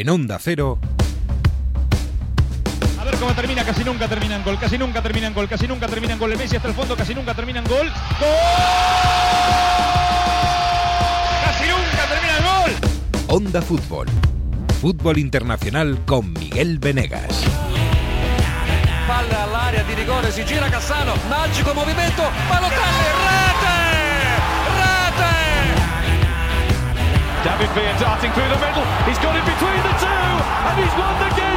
[0.00, 0.78] en Onda Cero.
[3.00, 6.18] A ver cómo termina, casi nunca terminan gol, casi nunca terminan gol, casi nunca terminan
[6.18, 6.32] gol.
[6.32, 7.86] El Messi hasta el fondo, casi nunca terminan gol.
[7.86, 8.28] ¡Gol!
[11.44, 12.72] ¡Casi nunca termina el gol!
[13.28, 14.06] Onda Fútbol.
[14.80, 17.44] Fútbol internacional con Miguel Venegas.
[19.06, 23.55] Palla all'area di rigore, si gira Cassano, magico movimento, Balotelli,
[27.46, 28.82] David Villa darting through the middle.
[29.06, 30.34] He's got it between the two,
[30.66, 31.55] and he's won the game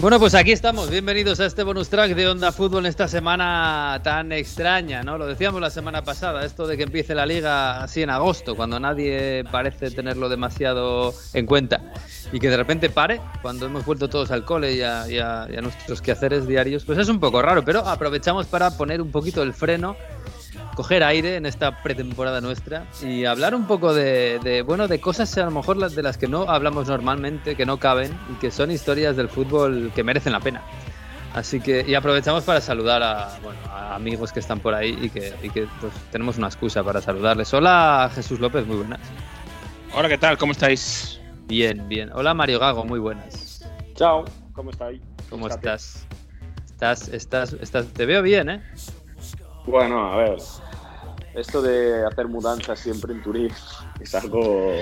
[0.00, 0.88] Bueno, pues aquí estamos.
[0.88, 5.18] Bienvenidos a este bonus track de Onda Fútbol en esta semana tan extraña, ¿no?
[5.18, 8.80] Lo decíamos la semana pasada, esto de que empiece la liga así en agosto, cuando
[8.80, 11.92] nadie parece tenerlo demasiado en cuenta.
[12.32, 15.46] Y que de repente pare, cuando hemos vuelto todos al cole y a, y a-
[15.52, 19.10] y a nuestros quehaceres diarios, pues es un poco raro, pero aprovechamos para poner un
[19.10, 19.96] poquito el freno
[20.74, 25.36] coger aire en esta pretemporada nuestra y hablar un poco de, de, bueno de cosas
[25.38, 28.50] a lo mejor las de las que no hablamos normalmente, que no caben y que
[28.50, 30.62] son historias del fútbol que merecen la pena.
[31.34, 35.10] Así que y aprovechamos para saludar a, bueno, a amigos que están por ahí y
[35.10, 37.52] que, y que, pues, tenemos una excusa para saludarles.
[37.54, 39.00] Hola Jesús López, muy buenas.
[39.94, 40.38] Hola, ¿qué tal?
[40.38, 41.20] ¿Cómo estáis?
[41.46, 42.10] Bien, bien.
[42.14, 43.64] Hola Mario Gago, muy buenas.
[43.94, 45.00] Chao, ¿cómo estáis?
[45.28, 46.06] ¿Cómo estás?
[46.66, 48.62] Estás, estás, estás, te veo bien, ¿eh?
[49.66, 50.36] Bueno, a ver,
[51.34, 53.50] esto de hacer mudanzas siempre en Turín
[54.00, 54.72] es algo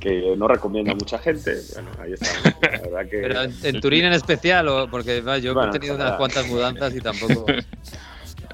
[0.00, 1.56] que no recomienda mucha gente.
[1.74, 2.50] Bueno, ahí está.
[2.60, 5.72] La verdad que Pero en, en Turín en especial, o porque va, yo Bueno, he
[5.72, 7.46] tenido unas cuantas mudanzas y tampoco.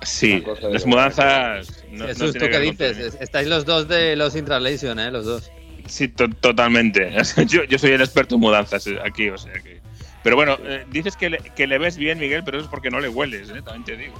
[0.02, 1.84] Sí, las mudanzas.
[1.90, 3.16] No, no Jesús, tiene ¿tú qué dices?
[3.20, 5.10] Estáis los dos de los Intralation, ¿eh?
[5.10, 5.50] Los dos.
[5.86, 7.14] Sí, to- totalmente.
[7.46, 9.73] Yo, yo soy el experto en mudanzas eh, aquí, o sea que.
[10.24, 12.90] Pero bueno, eh, dices que le, que le ves bien, Miguel, pero eso es porque
[12.90, 13.60] no le hueles, ¿eh?
[13.62, 14.14] también te digo.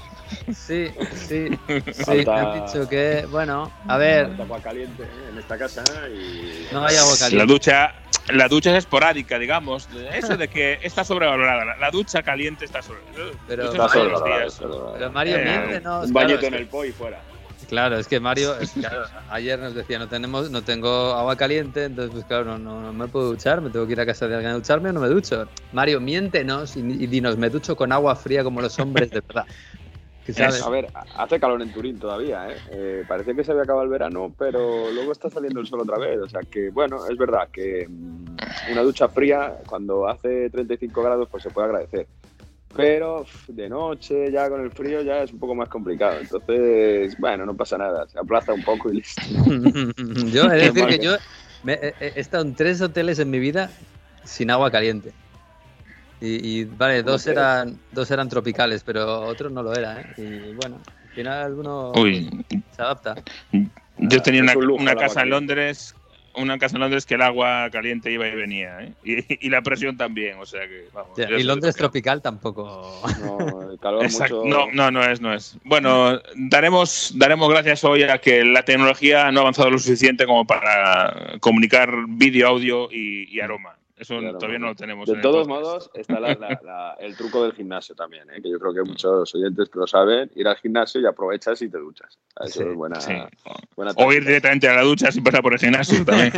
[0.55, 1.48] Sí, sí.
[1.66, 1.80] Sí, me
[2.24, 5.28] Falta- han dicho que, bueno, a ver, falta agua caliente ¿eh?
[5.30, 7.47] en esta casa y no hay agua La caliente.
[7.52, 7.94] ducha,
[8.28, 9.88] la ducha es esporádica, digamos.
[10.12, 11.65] Eso de que está sobrevalorada.
[11.65, 13.32] La, la ducha caliente está sobrevalorada.
[13.48, 14.53] Pero- está todos los sobrevalorado, días.
[14.54, 14.94] sobrevalorado.
[14.98, 16.06] Pero Mario, Eh, miéntenos.
[16.06, 17.22] un claro, bañito es en que- el po y fuera.
[17.69, 21.84] Claro, es que Mario, es- claro, ayer nos decía, no tenemos, no tengo agua caliente,
[21.84, 24.28] entonces pues claro, no, no, no me puedo duchar, me tengo que ir a casa
[24.28, 25.48] de alguien a ducharme o no me ducho.
[25.72, 29.47] Mario, miéntenos y, y dinos, me ducho con agua fría como los hombres de verdad.
[30.24, 30.62] ¿Qué sabes?
[30.62, 32.56] A ver, hace calor en Turín todavía, ¿eh?
[32.72, 35.98] Eh, Parecía que se había acabado el verano, pero luego está saliendo el sol otra
[35.98, 36.19] vez.
[36.19, 41.28] O sea que, bueno, es verdad que mm, una ducha fría cuando hace 35 grados
[41.30, 42.08] pues se puede agradecer.
[42.76, 46.20] Pero de noche, ya con el frío, ya es un poco más complicado.
[46.20, 48.06] Entonces, bueno, no pasa nada.
[48.08, 49.22] Se aplaza un poco y listo.
[50.32, 51.16] yo he de decir que yo
[51.62, 53.70] me- he, he estado en tres hoteles en mi vida
[54.24, 55.14] sin agua caliente.
[56.20, 60.04] Y, y, vale, dos eran, dos eran tropicales, pero otros no lo era, ¿eh?
[60.16, 62.30] Y bueno, al final uno Uy,
[62.70, 63.14] se adapta.
[63.98, 65.30] yo tenía es una, una casa en.
[65.30, 65.94] Londres.
[66.37, 68.93] Una casa en Londres que el agua caliente iba y venía, ¿eh?
[69.05, 71.17] Y, y la presión también, o sea que, vamos.
[71.17, 73.00] Ya, yo y Londres tropical tampoco.
[73.21, 74.45] No, el calor Exacto.
[74.45, 74.49] mucho.
[74.49, 75.56] No, no, no es, no es.
[75.65, 80.47] Bueno, daremos, daremos gracias hoy a que la tecnología no ha avanzado lo suficiente como
[80.47, 83.73] para comunicar vídeo, audio y, y aroma.
[83.97, 85.06] Eso Claro, todavía no lo tenemos.
[85.06, 88.43] De en todos modos, está la- la- la- el truco del gimnasio también, ¿eh?
[88.43, 91.69] que yo creo que muchos oyentes que lo saben, ir al gimnasio y aprovechas y
[91.69, 92.19] te duchas.
[92.41, 93.12] Eso Sí, es buena, Sí.
[93.77, 96.33] buena O ir directamente a la ducha sin pasar por el gimnasio también.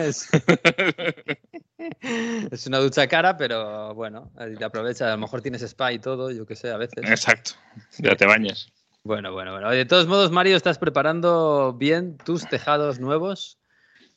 [2.51, 5.03] es, una ducha cara, pero bueno, ahí te aprovechas.
[5.09, 6.99] A lo mejor tienes spa y todo, yo qué sé, a veces.
[7.09, 7.53] Exacto.
[7.99, 8.71] Ya te bañas.
[9.03, 9.71] Bueno, bueno, bueno.
[9.71, 13.59] De todos modos, Mario, estás preparando bien tus tejados nuevos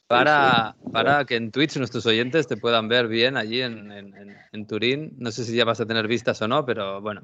[0.09, 4.15] para, para que en Twitch nuestros oyentes te puedan ver bien allí en, en-
[4.53, 5.13] en- Turín.
[5.19, 7.23] No sé si ya vas a tener vistas o no, pero bueno.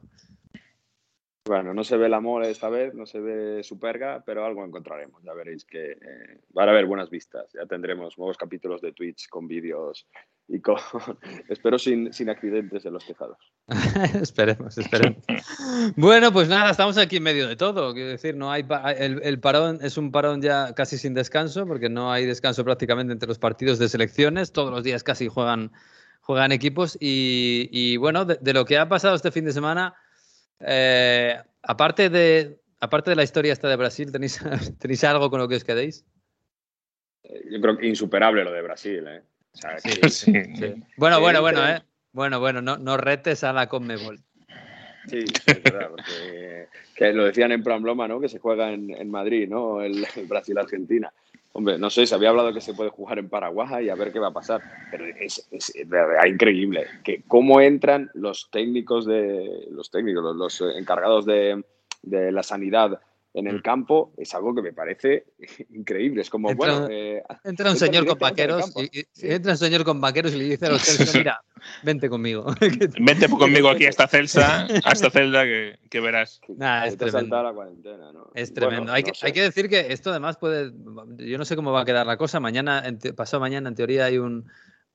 [1.47, 5.21] Bueno, no se ve la mole esta vez, no se ve Superga, pero algo encontraremos.
[5.21, 7.53] Ya veréis que eh, van a haber buenas vistas.
[7.53, 10.07] Ya tendremos nuevos capítulos de Twitch con vídeos
[10.47, 10.77] y con.
[11.47, 13.37] Espero sin, sin accidentes en los tejados.
[14.19, 15.23] esperemos, esperemos.
[15.95, 17.93] Bueno, pues nada, estamos aquí en medio de todo.
[17.93, 18.65] Quiero decir, no hay
[18.97, 23.27] el, parón es un parón ya casi sin descanso, porque no hay descanso prácticamente entre
[23.27, 24.51] los partidos de selecciones.
[24.51, 25.71] Todos los días casi juegan,
[26.21, 26.97] juegan equipos.
[26.99, 29.93] Y, y bueno, de lo que ha pasado este fin de semana,
[30.65, 34.39] eh, aparte de aparte de la historia esta de Brasil, ¿tenéis,
[34.79, 36.05] ¿tenéis algo con lo que os quedéis?
[37.49, 39.21] Yo creo que insuperable lo de Brasil, ¿eh?
[39.53, 40.31] O sea, que- Sí.
[40.97, 41.81] Bueno, Sí, bueno, bueno, ¿eh?
[42.11, 44.19] Bueno, bueno, no, no retes a la Conmebol.
[45.07, 48.19] Sí, es verdad, porque que lo decían en plan broma, ¿no?
[48.19, 49.81] Que se juega en, en Madrid, ¿no?
[49.81, 51.11] El, el Brasil-Argentina.
[51.57, 54.11] Hombre, no sé, se había hablado que se puede jugar en Paraguay y a ver
[54.11, 54.61] qué va a pasar.
[54.91, 60.75] Pero es, es verdad increíble que cómo entran los técnicos de los técnicos, los, los
[60.75, 61.63] encargados de,
[62.01, 62.99] de la sanidad
[63.37, 65.25] en el campo es algo que me parece
[65.73, 66.21] increíble.
[66.21, 69.99] Es como, Entra- bueno, eh, Entra un señor con vaqueros y, entra un señor con
[69.99, 71.41] vaqueros y le dice a los Celso, mira,
[71.83, 72.45] vente conmigo.
[72.99, 76.39] Vente conmigo aquí a esta celsa, a esta celda que, que verás.
[76.47, 77.43] Nah, es tremendo.
[77.43, 78.31] la cuarentena, ¿no?
[78.33, 78.93] Es Bueno, tremendo.
[78.93, 79.25] hay, no que, sé.
[79.27, 80.71] hay que decir que esto además puede.
[81.17, 82.39] Yo no sé cómo va a quedar la cosa.
[82.39, 82.83] Mañana,
[83.15, 84.45] pasado mañana, en teoría, hay un,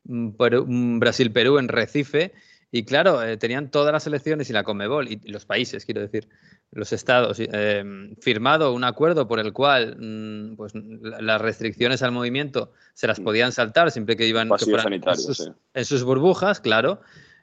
[0.07, 2.33] un Perú- un Brasil-Perú en Recife.
[2.73, 6.29] Y claro, eh, tenían todas las elecciones y la Conmebol, y los países, quiero decir,
[6.72, 7.84] los estados, eh,
[8.20, 13.19] firmado un acuerdo por el cual mm, pues, la- las restricciones al movimiento se las
[13.20, 13.25] Mm.
[13.25, 15.49] podían saltar siempre que iban que en sus, sí.
[15.75, 17.00] en sus burbujas, claro.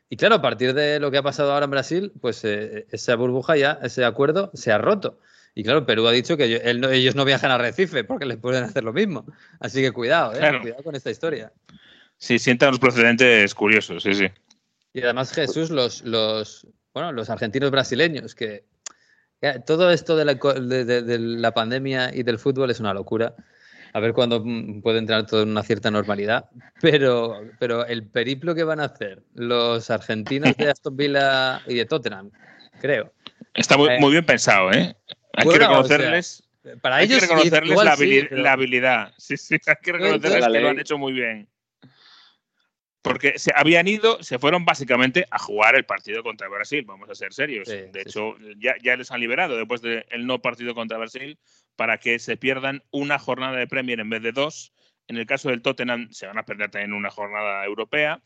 [0.09, 3.15] Y claro, a partir de lo que ha pasado ahora en Brasil, pues eh, esa
[3.15, 5.19] burbuja ya, ese acuerdo se ha roto.
[5.53, 8.25] Y claro, Perú ha dicho que ello- él no- ellos no viajan a Recife porque
[8.25, 9.25] les pueden hacer lo mismo.
[9.59, 10.62] Así que cuidado, eh, Claro.
[10.62, 11.51] cuidado con esta historia.
[12.18, 14.27] Sí, sientan los precedentes curiosos, sí, sí.
[14.94, 18.63] Y además Jesús, los, los, bueno, los argentinos brasileños, que
[19.66, 23.36] todo esto de la, de, de- de la pandemia y del fútbol es una locura.
[23.94, 26.45] A ver cuándo mm, puede entrar todo en una cierta normalidad.
[26.81, 31.86] Pero, pero el periplo que van a hacer los argentinos de Aston Villa y de
[31.86, 32.31] Tottenham,
[32.81, 33.13] creo.
[33.54, 34.95] Está muy, Eh, muy bien pensado, ¿eh?
[35.34, 36.44] Hay bueno, que o sea, reconocerles,
[36.81, 39.13] Para hay ellos que reconocerles igual la, sí, habili- pero- la habilidad.
[39.18, 41.48] Sí, sí, hay que reconocerles que lo han hecho muy bien.
[43.07, 47.15] Porque se habían ido, se fueron básicamente a jugar el partido contra Brasil, vamos a
[47.15, 47.68] ser serios.
[47.68, 51.38] Sí, de sí, hecho, Ya, ya les han liberado después del no partido contra Brasil
[51.75, 54.74] para que se pierdan una jornada de Premier en vez de dos.
[55.07, 58.19] En el caso del Tottenham se van a perder también una jornada europea.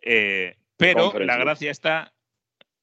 [0.00, 2.12] Eh, pero la gracia está.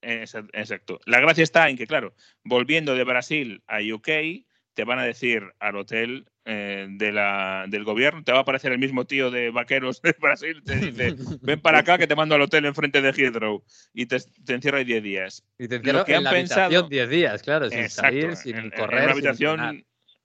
[0.02, 1.00] exa- Exacto.
[1.04, 2.14] La gracia está en que, claro,
[2.44, 4.44] volviendo de Brasil a UK,
[4.80, 8.72] te van a decir al hotel eh, de la, del gobierno, te va a aparecer
[8.72, 12.34] el mismo tío de vaqueros de Brasil, te dice, ven para acá que te mando
[12.34, 13.62] al hotel enfrente de Heathrow
[13.92, 14.16] y te,
[14.46, 15.44] te encierro ahí 10 días.
[15.58, 18.56] Y te que en han la pensado- habitación 10 días, claro, sin Exacto, salir, sin
[18.56, 19.00] en- correr.
[19.00, 19.84] En una sin habitación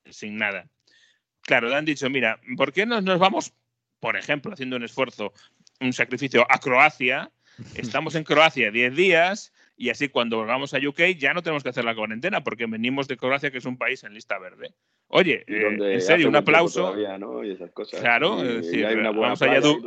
[0.09, 0.69] sin nada.
[1.41, 3.53] Claro, le han dicho, mira, ¿por qué no nos vamos,
[3.99, 5.33] por ejemplo, haciendo un esfuerzo,
[5.81, 7.29] un sacrificio a Croacia?
[7.75, 11.69] Estamos en Croacia 10 días y así cuando volvamos a UK ya no tenemos que
[11.69, 14.73] hacer la cuarentena porque venimos de Croacia, que es un país en lista verde.
[15.07, 16.81] Oye, eh, en serio, un aplauso.
[16.81, 17.43] todavía, ¿no?
[17.43, 17.99] Y esas cosas.
[17.99, 19.81] Claro, Y- es y decir, hay una buena vamos allá Du-.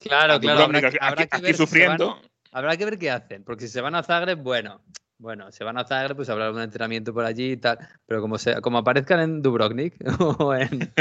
[0.00, 0.60] Claro, a claro.
[0.60, 2.22] Dubrovnik, Habrá, que- aquí, habrá que aquí ver van- sufriendo.
[2.52, 4.80] Habrá que ver qué hacen, porque si se van a Zagreb, bueno,
[5.18, 8.38] bueno, se van a Zagreb, pues habrá un entrenamiento por allí y tal, pero como,
[8.38, 9.96] se, como aparezcan en Dubrovnik
[10.38, 10.92] o en,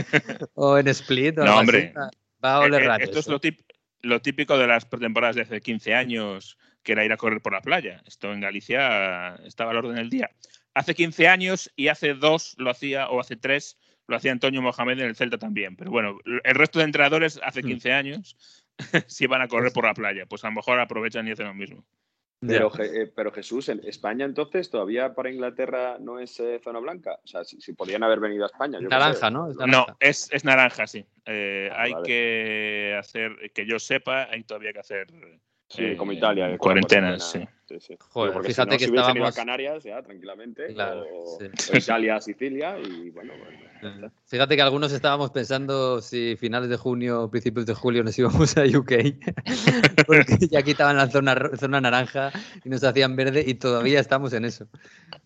[0.56, 1.94] o en Split, o No, hombre.
[1.96, 3.04] así, va a oler Eh, eh, raro.
[3.06, 3.32] Esto es eso.
[3.32, 3.64] lo, tip-
[4.02, 6.58] lo típico de las pretemporadas de hace 15 años,
[6.88, 8.02] que era ir a correr por la playa.
[8.06, 10.30] Esto en Galicia estaba al orden del día.
[10.74, 15.00] Hace 15 años y hace dos lo hacía, o hace tres, lo hacía Antonio Mohamed
[15.02, 15.76] en el Celta también.
[15.76, 17.68] Pero bueno, el resto de entrenadores hace Hmm.
[17.68, 18.38] 15 años
[19.08, 20.26] si van a correr por la playa.
[20.28, 21.84] Pues a lo mejor aprovechan y hacen lo mismo.
[22.40, 27.20] Pero, eh, pero Jesús, en España entonces todavía para Inglaterra no es eh, zona blanca.
[27.22, 28.80] O sea, si, si podían haber venido a España.
[28.80, 29.00] yo qué sé.
[29.00, 29.50] Naranja, ¿no?
[29.52, 31.04] Es No, es, es naranja, sí.
[31.26, 32.06] Eh, Ah, hay vale.
[32.08, 35.08] que hacer, que yo sepa, hay todavía que hacer
[35.70, 36.58] Sí, eh, como Italia.
[36.58, 37.52] cuarentenas, cuarentena.
[37.68, 37.98] Sí, sí.
[38.00, 40.68] Joder, porque fíjate si no, que si hubiesen ido a estábamos- Canarias ya tranquilamente.
[40.74, 41.72] Claro, o, sí.
[41.74, 43.34] o Italia, Sicilia y bueno,
[43.84, 44.12] está.
[44.26, 48.64] Fíjate que algunos estábamos pensando si finales de junio, principios de julio nos íbamos a
[48.64, 48.92] UK,
[50.08, 52.32] porque ya quitaban la zona, naranja
[52.64, 54.68] y nos hacían verde y todavía estamos en eso.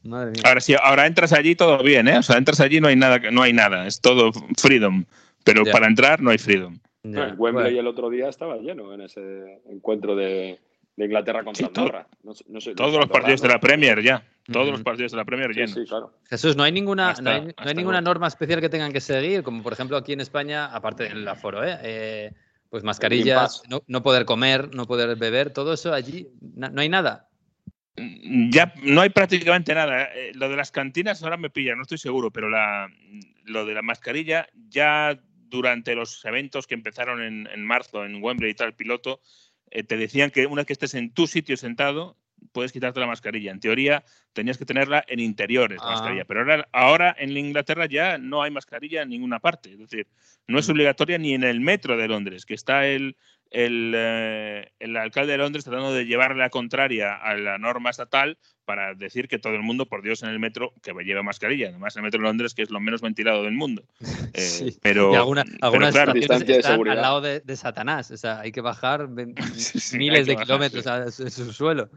[0.04, 0.42] Madre mía.
[0.46, 2.18] Ahora sí, ahora entras allí todo bien, ¿eh?
[2.18, 5.06] O sea, entras allí no hay nada, que- no hay nada, es todo freedom.
[5.44, 5.72] Pero Ya.
[5.72, 6.80] para entrar no hay freedom.
[7.04, 7.68] Wembley bueno.
[7.68, 10.60] el otro día estaba lleno en ese encuentro de,
[10.96, 12.08] de Inglaterra contra Sí, Andorra.
[12.24, 14.24] No no sé, Todos los partidos de la Premier ya.
[14.52, 15.72] Todos los partidos de la Premier llenos.
[15.72, 16.14] sí, claro.
[16.30, 19.44] Jesús, no hay ninguna, Hasta- no hay, no ninguna norma especial que tengan que seguir,
[19.44, 21.78] como por ejemplo aquí en España, aparte del aforo, ¿eh?
[21.84, 22.32] Eh,
[22.70, 26.90] pues mascarillas, no, no poder comer, no poder beber, todo eso allí, na- no hay
[26.90, 27.28] nada.
[27.98, 30.06] Ya no hay prácticamente nada.
[30.16, 32.88] Eh, Lo de las cantinas ahora me pilla, no estoy seguro, pero la,
[33.44, 35.20] lo de la mascarilla ya
[35.52, 39.22] durante los eventos que empezaron en, en marzo en Wembley y tal, piloto,
[39.70, 42.18] eh, te decían que una vez que estés en tu sitio sentado,
[42.54, 43.52] puedes quitarte la mascarilla.
[43.52, 44.04] En teoría,
[44.34, 45.92] tenías que tenerla en interiores, la Ah.
[45.92, 46.26] mascarilla.
[46.26, 49.72] Pero ahora, ahora en Inglaterra ya no hay mascarilla en ninguna parte.
[49.74, 50.08] Es decir,
[50.48, 53.16] no es obligatoria ni en el metro de Londres, que está el,
[53.52, 58.38] el, eh, el alcalde de Londres tratando de llevarle la contraria a la norma estatal
[58.66, 61.68] para decir que todo el mundo, por Dios, en el metro que lleve mascarilla.
[61.70, 63.84] Además, el metro de Londres, que es lo menos ventilado del mundo.
[64.34, 64.78] Eh, Sí.
[64.82, 66.96] Pero, y alguna- pero algunas claro, de están seguridad.
[66.96, 69.10] al lado de, de Satanás, o sea, hay que bajar
[69.56, 70.90] Sí, hay miles que de bajar, kilómetros sí.
[70.90, 71.90] a su, su suelo.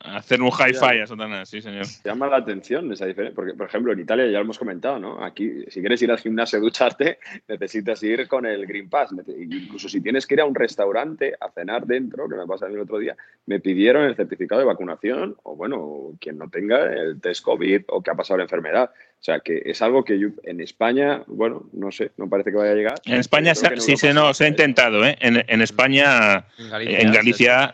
[0.00, 1.86] Hacer un hi-fi a Satanás, sí, señor.
[2.04, 5.24] Llama la atención esa diferencia, porque, por ejemplo, en Italia ya lo hemos comentado, ¿no?
[5.24, 9.10] Aquí, si quieres ir al gimnasio a ducharte, necesitas ir con el Green Pass.
[9.12, 12.68] Incluso si tienes que ir a un restaurante a cenar dentro, que me pasa a
[12.68, 16.92] mí el otro día, me pidieron el certificado de vacunación, o bueno, quien no tenga
[16.92, 18.90] el test COVID o que ha pasado la enfermedad.
[19.18, 22.58] O sea, que es algo que yo, en España, bueno, no sé, no parece que
[22.58, 22.94] vaya a llegar.
[23.06, 25.16] En España sí se, no, se ha intentado, ¿eh?
[25.20, 27.72] En, España, en Galicia,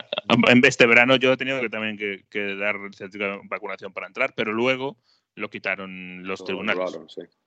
[0.49, 4.33] en, este verano yo he tenido que también que, dar certificado de vacunación para entrar,
[4.35, 4.97] pero luego
[5.35, 6.97] lo quitaron los tribunales.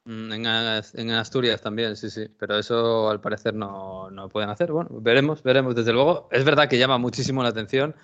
[0.04, 4.72] Mm, en, Asturias también, sí, sí, pero eso al parecer no, no pueden hacer.
[4.72, 6.28] Bueno, veremos, veremos, desde luego.
[6.32, 7.96] Es verdad que llama muchísimo la atención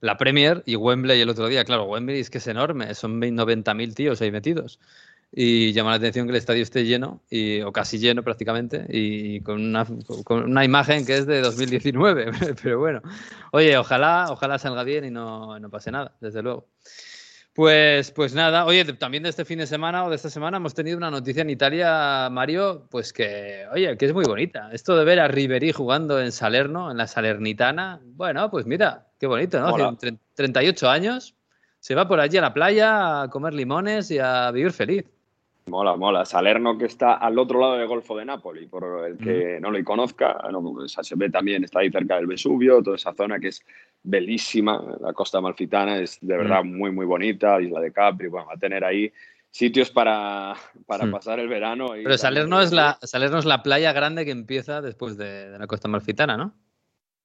[0.00, 1.64] la Premier y Wembley el otro día.
[1.64, 4.78] Claro, Wembley es que es enorme, son 90.000 tíos ahí metidos
[5.30, 9.40] y llama la atención que el estadio esté lleno, y, o casi lleno prácticamente, y
[9.40, 9.86] con una,
[10.24, 12.30] con una imagen que es de 2019.
[12.62, 13.02] Pero bueno,
[13.52, 16.68] oye, ojalá, ojalá salga bien y no, no pase nada, desde luego.
[17.58, 20.74] Pues, pues nada, oye, también de este fin de semana o de esta semana hemos
[20.74, 24.70] tenido una noticia en Italia, Mario, pues que, oye, que es muy bonita.
[24.72, 29.26] Esto de ver a Ribery jugando en Salerno, en la Salernitana, bueno, pues mira, qué
[29.26, 29.88] bonito, ¿no?
[29.88, 31.34] Hace 38 años,
[31.80, 35.04] se va por allí a la playa a comer limones y a vivir feliz.
[35.68, 36.24] Mola, mola.
[36.24, 39.82] Salerno que está al otro lado del Golfo de Nápoles, por el que no lo
[39.84, 43.64] conozca, no, se ve también, está ahí cerca del Vesubio, toda esa zona que es
[44.02, 48.54] bellísima, la costa malfitana es de verdad muy, muy bonita, Isla de Capri, bueno, va
[48.54, 49.12] a tener ahí
[49.50, 50.54] sitios para,
[50.86, 51.88] para pasar el verano.
[51.92, 55.66] Pero Salerno es, la, Salerno es la playa grande que empieza después de, de la
[55.66, 56.54] costa malfitana, ¿no?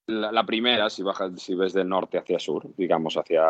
[0.08, 3.42] La, primera, si bajas, si ves del norte hacia sur, digamos, hacia.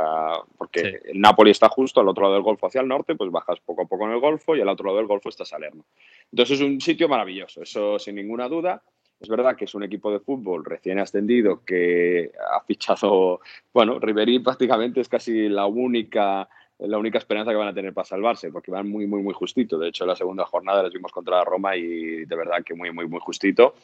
[0.55, 3.59] Porque el Napoli está justo al otro lado del Golfo hacia el norte, pues bajas
[3.59, 5.83] poco a poco en el Golfo y al otro lado del Golfo está Salerno.
[6.31, 8.83] Entonces es un sitio maravilloso, eso sin ninguna duda.
[9.19, 13.39] Es verdad que es un equipo de fútbol recién ascendido que ha fichado,
[13.73, 16.47] bueno, Ribery prácticamente es casi la única
[16.79, 19.77] la única esperanza que van a tener para salvarse, porque van muy, muy, muy justito.
[19.77, 22.91] De hecho, la segunda jornada les vimos contra la Roma y de verdad que muy,
[22.91, 23.75] muy, muy justito.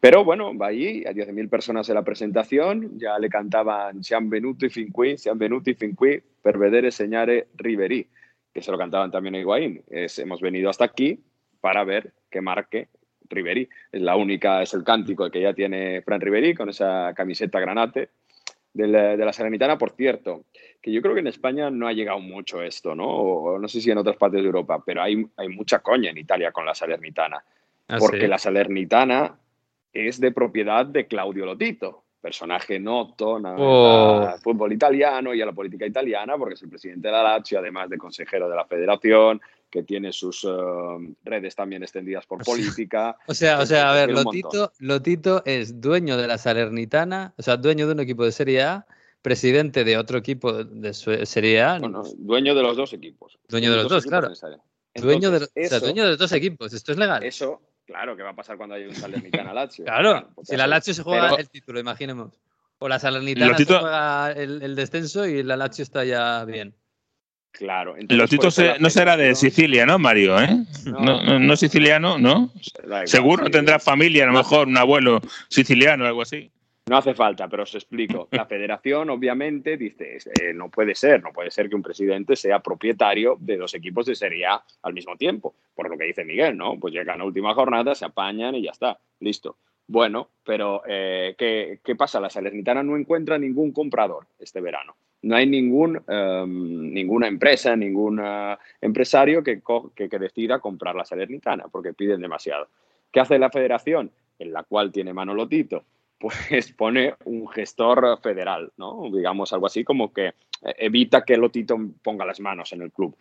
[0.00, 4.68] Pero bueno, va allí, a 10.000 personas en la presentación, ya le cantaban Sian venuti
[4.68, 8.06] fin qui, Sian venuti fin qui, per vedere señare Ribery,
[8.52, 9.82] que se lo cantaban también a Higuaín.
[9.88, 11.20] Es, hemos venido hasta aquí
[11.60, 12.88] para ver que marque
[13.28, 13.68] Ribery.
[13.90, 18.10] Es la única, es el cántico que ya tiene Fran Ribery con esa camiseta granate
[18.72, 20.44] de la, de la Salernitana, por cierto,
[20.82, 23.08] que yo creo que en España no ha llegado mucho esto, ¿no?
[23.08, 26.18] O, no sé si en otras partes de Europa, pero hay, hay mucha coña en
[26.18, 27.42] Italia con la Salernitana.
[27.88, 29.34] Ah, porque la Salernitana
[29.96, 34.34] es de propiedad de Claudio Lotito, personaje noto en oh.
[34.42, 37.88] fútbol italiano y a la política italiana, porque es el presidente de la Lazio, además
[37.88, 40.48] de consejero de la federación, que tiene sus eh,
[41.24, 43.16] redes también extendidas por política.
[43.26, 47.56] o sea, o sea, a ver, Lotito, Lotito es dueño de la Salernitana, o sea,
[47.56, 48.86] dueño de un equipo de Serie A,
[49.22, 51.78] presidente de otro equipo de Serie A.
[51.78, 53.38] Bueno, dueño de los dos equipos.
[53.48, 54.30] Dueño de los dos, claro.
[54.94, 55.48] dueño, de,
[55.80, 57.22] dueño de los dos equipos, esto es legal.
[57.22, 59.84] Eso, claro, ¿qué va a pasar cuando hay un Salernitana Lazio?
[59.84, 62.38] claro, pues si la Lazio se juega el título, imaginemos.
[62.78, 66.74] O la Salernitana se juega el, el descenso y la Lazio está ya bien.
[67.56, 67.96] Claro.
[68.10, 68.48] Lotito
[68.80, 70.38] no será de Sicilia, ¿no, Mario?
[70.38, 70.64] ¿eh?
[70.84, 72.52] No, no, siciliano, ¿no?
[73.06, 76.50] Seguro tendrá familia, a lo mejor un abuelo siciliano o algo así.
[76.88, 78.28] No hace falta, pero os explico.
[78.30, 82.60] La federación, obviamente, dice, eh, no puede ser, no puede ser que un presidente sea
[82.60, 85.54] propietario de dos equipos de Serie A al mismo tiempo.
[85.74, 86.78] Por lo que dice Miguel, ¿no?
[86.78, 89.56] Pues llegan a última jornada, se apañan y ya está, listo.
[89.88, 92.20] Bueno, pero eh, ¿qué, ¿qué pasa?
[92.20, 98.20] La Salernitana no encuentra ningún comprador este verano no hay ningún, em, ninguna empresa, ningún
[98.22, 99.60] eh, empresario que,
[99.94, 102.68] que, decida comprar la Salernitana porque piden demasiado.
[103.10, 104.12] ¿Qué hace la federación?
[104.38, 105.84] En la cual tiene mano Lotito,
[106.18, 109.10] pues pone un gestor federal, ¿no?
[109.12, 110.34] Digamos algo así como que
[110.78, 113.16] evita que Lotito ponga las manos en el club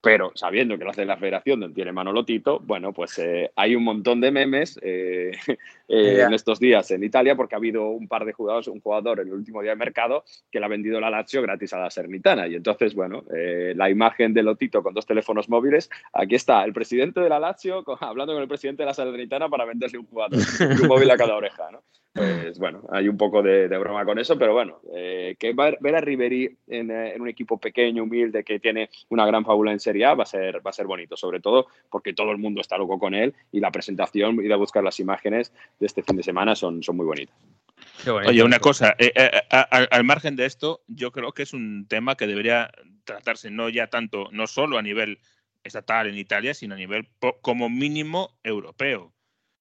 [0.00, 3.76] pero sabiendo que lo hace la federación donde tiene Manolo Tito, bueno, pues eh, hay
[3.76, 5.32] un montón de memes eh,
[5.88, 9.20] eh, en estos días en Italia porque ha habido un par de jugadores, un jugador
[9.20, 11.90] en el último día de mercado que le ha vendido la Lazio gratis a la
[11.90, 16.72] Sernitana y entonces, bueno, la imagen de Lotito con dos teléfonos móviles, aquí está el
[16.72, 20.38] presidente de la Lazio hablando con el presidente de la Salernitana para venderle un jugador,
[20.80, 21.82] un móvil a cada oreja, ¿no?
[22.12, 26.56] Pues bueno, hay un poco de, broma con eso, pero bueno, que ver a Ribery
[26.66, 30.64] en, en, un equipo pequeño, humilde, que tiene una gran fábula en va a ser,
[30.64, 33.60] va a ser bonito, sobre todo porque todo el mundo está loco con él y
[33.60, 37.06] la presentación, ir a buscar las imágenes de este fin de semana son, son muy
[37.06, 37.36] bonitas.
[38.06, 42.16] Oye, una cosa, eh, eh, al margen de esto, yo creo que es un tema
[42.16, 42.70] que debería
[43.04, 45.18] tratarse no ya tanto, no solo a nivel
[45.64, 47.08] estatal en Italia, sino a nivel
[47.42, 49.12] como mínimo europeo.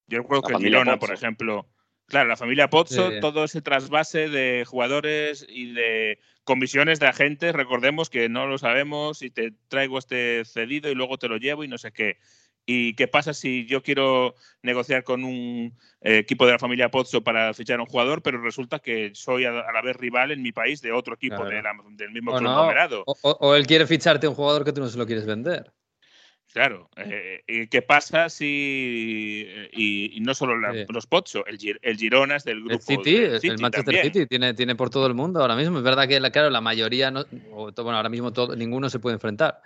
[0.07, 1.67] Yo creo que Girona, por ejemplo,
[2.09, 3.19] Claro, la familia Pozzo, Sí.
[3.19, 6.19] todo ese trasvase de jugadores y de
[6.50, 11.20] comisiones de agentes, recordemos que no lo sabemos y te traigo este cedido y luego
[11.20, 12.18] te lo llevo y no sé qué.
[12.65, 17.24] ¿Y qué pasa si yo quiero negociar con un eh, equipo de la familia Pozzo
[17.24, 20.51] para fichar a un jugador, pero resulta que soy a, la vez rival en mi
[20.51, 21.51] país de otro equipo Claro.
[21.51, 23.03] de la- del mismo O, no, conglomerado?
[23.06, 25.72] o- o- o él quiere ficharte un jugador que tú no se lo quieres vender.
[26.51, 26.89] Claro.
[26.98, 29.46] eh, ¿y ¿Qué pasa si.?
[29.48, 30.86] eh, Y, y no solo la- Sí.
[30.89, 32.84] los Pozzo, el, el Girona es del El grupo.
[32.84, 34.13] City, del el- City el Manchester también.
[34.13, 35.77] City tiene, tiene por todo el mundo ahora mismo.
[35.77, 39.00] Es verdad que, la, claro, la mayoría, no, o bueno, ahora mismo todo, ninguno se
[39.00, 39.62] puede enfrentar.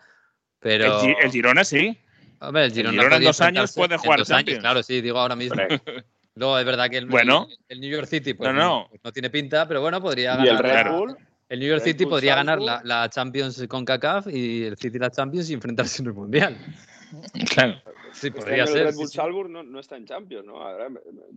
[0.60, 1.98] Pero, El, el Girona sí.
[2.40, 5.20] hombre, el Girona, Girona en dos años puede en jugar dos años, claro, sí, digo
[5.20, 5.56] ahora mismo.
[6.36, 7.48] Luego es verdad que el, Bueno.
[7.50, 8.88] el- el New York City pues, No, no.
[8.90, 10.86] pues no tiene pinta, pero bueno, podría Y el ganar.
[10.88, 10.92] Red.
[10.98, 11.18] Bull,
[11.50, 15.50] el New York City podría ganar la, Champions con CACAF y el City la Champions
[15.50, 16.58] y enfrentarse en el Mundial.
[17.54, 17.76] Claro.
[18.12, 18.78] Sí, este podría ser.
[18.78, 19.18] el Red sí, Bull sí.
[19.18, 20.58] Salzburg no, no está en Champions, ¿no?
[20.58, 20.88] Ahora,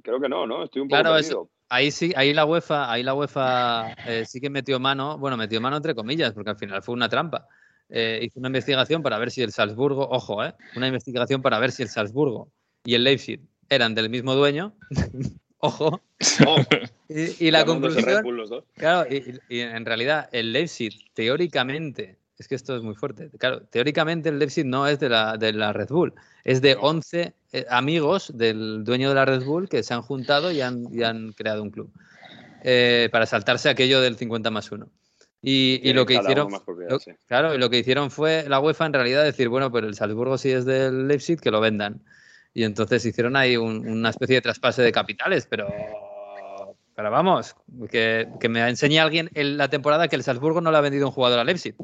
[0.03, 0.65] creo que no, ¿no?
[0.65, 1.43] Estoy un poco Claro, perdido.
[1.43, 5.37] eso- ahí sí, ahí la UEFA, ahí la UEFA eh, sí que metió mano, bueno,
[5.37, 7.47] metió mano entre comillas, porque al final fue una trampa.
[7.89, 11.73] Eh, hizo una investigación para ver si el Salzburgo, ojo, eh, una investigación para ver
[11.73, 12.51] si el Salzburgo
[12.85, 14.75] y el Leipzig eran del mismo dueño,
[15.59, 16.03] ojo,
[16.47, 16.57] Oh,
[17.09, 22.55] y, y la conclusión, Bull claro, y, y en realidad el Leipzig, teóricamente, es que
[22.55, 25.89] esto es muy fuerte, claro, teóricamente el Leipzig no es de la, de la Red
[25.89, 26.83] Bull, es de No.
[26.83, 30.85] 11 eh, amigos del dueño de la Red Bull que se han juntado y han,
[30.91, 31.91] y han creado un club
[32.63, 34.89] eh, para saltarse aquello del 50 más 1.
[35.43, 36.51] Y, lo que hicieron,
[36.89, 37.13] lo- sí.
[37.27, 40.39] claro, y lo que hicieron fue la UEFA en realidad decir, bueno, pero el Salzburgo
[40.39, 42.03] sí es del Leipzig, que lo vendan.
[42.57, 45.69] Y entonces hicieron ahí un- una especie de traspase de capitales, pero,
[46.95, 47.55] pero vamos,
[47.91, 51.07] que, que me enseñe alguien en la temporada que el Salzburgo no le ha vendido
[51.07, 51.75] un jugador al Leipzig.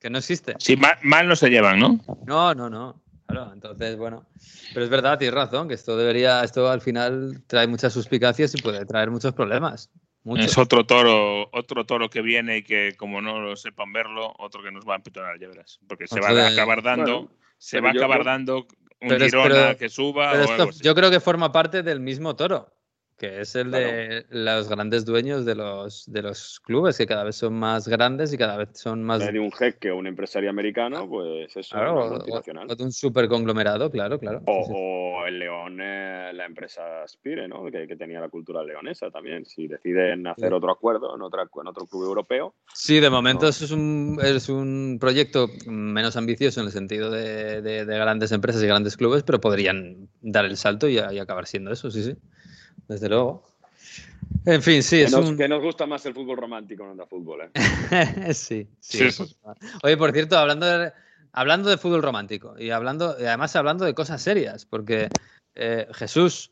[0.00, 0.54] Que no existe.
[0.58, 2.00] Sí, mal, mal no se llevan, ¿no?
[2.26, 3.02] No, no, no.
[3.26, 4.24] Claro, entonces, bueno.
[4.72, 8.62] Pero es verdad, tienes razón, que esto debería, esto al final trae muchas suspicacias y
[8.62, 9.90] puede traer muchos problemas.
[10.24, 10.46] Muchos.
[10.46, 14.62] Es otro toro, otro toro que viene y que como no lo sepan verlo, otro
[14.62, 15.80] que nos va a empitonar, ya verás.
[15.86, 18.66] Porque se va a acabar dando, Bueno, se va a acabar yo- dando
[19.02, 20.80] un Pero es- Girona pero- que suba Pero o esto algo así.
[20.84, 22.68] yo creo que forma parte del mismo toro,
[23.22, 27.36] que es el de los grandes dueños de los, de los clubes, que cada vez
[27.36, 29.20] son más grandes y cada vez son más...
[29.32, 32.66] de un jeque o un empresario americano, pues eso Claro, una o, multinacional.
[32.68, 34.42] o de un super conglomerado, claro, claro.
[34.48, 34.72] O, Sí, sí.
[34.76, 37.64] o el León, eh, la empresa Spire, ¿no?
[37.70, 39.44] Que, que tenía la cultura leonesa también.
[39.44, 40.54] Si deciden hacer Sí.
[40.56, 43.50] otro acuerdo en, otra, en otro club europeo, Sí, de momento No.
[43.50, 48.32] eso es un, es un proyecto menos ambicioso en el sentido de, de- de grandes
[48.32, 52.02] empresas y grandes clubes, pero podrían dar el salto y, y acabar siendo eso, sí,
[52.02, 52.16] sí.
[52.88, 53.44] Desde luego.
[54.44, 55.36] En fin, sí, que, es nos, un...
[55.36, 58.34] que nos gusta más el fútbol romántico en Onda Fútbol, ¿eh?
[58.34, 59.08] sí, sí.
[59.82, 60.92] Oye, por cierto, hablando de,
[61.32, 65.08] hablando de fútbol romántico y hablando, y además hablando de cosas serias, porque
[65.54, 66.50] eh, Jesús,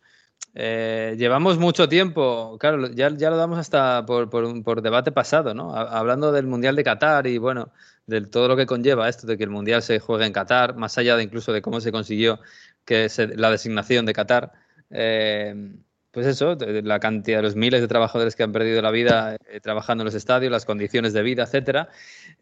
[0.54, 5.10] eh, llevamos mucho tiempo, claro, ya, ya lo damos hasta por, por, un- por debate
[5.12, 5.74] pasado, ¿no?
[5.74, 7.70] Ha- Hablando del Mundial de Qatar y bueno,
[8.06, 10.96] de todo lo que conlleva esto de que el Mundial se juegue en Qatar, más
[10.98, 12.40] allá de incluso de cómo se consiguió
[12.84, 14.52] que se- la designación de Qatar.
[14.90, 15.72] eh,
[16.12, 19.60] pues eso, la cantidad de los miles de trabajadores que han perdido la vida eh,
[19.60, 21.88] trabajando en los estadios, las condiciones de vida, etcétera.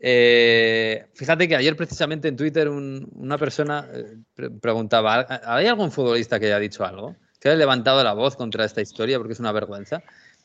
[0.01, 5.91] Eh, fíjate que ayer precisamente en Twitter un- una persona eh, pre- preguntaba, ¿hay algún
[5.93, 7.17] futbolista que haya dicho algo?
[7.41, 10.03] Que haya levantado la voz contra esta historia porque es una vergüenza.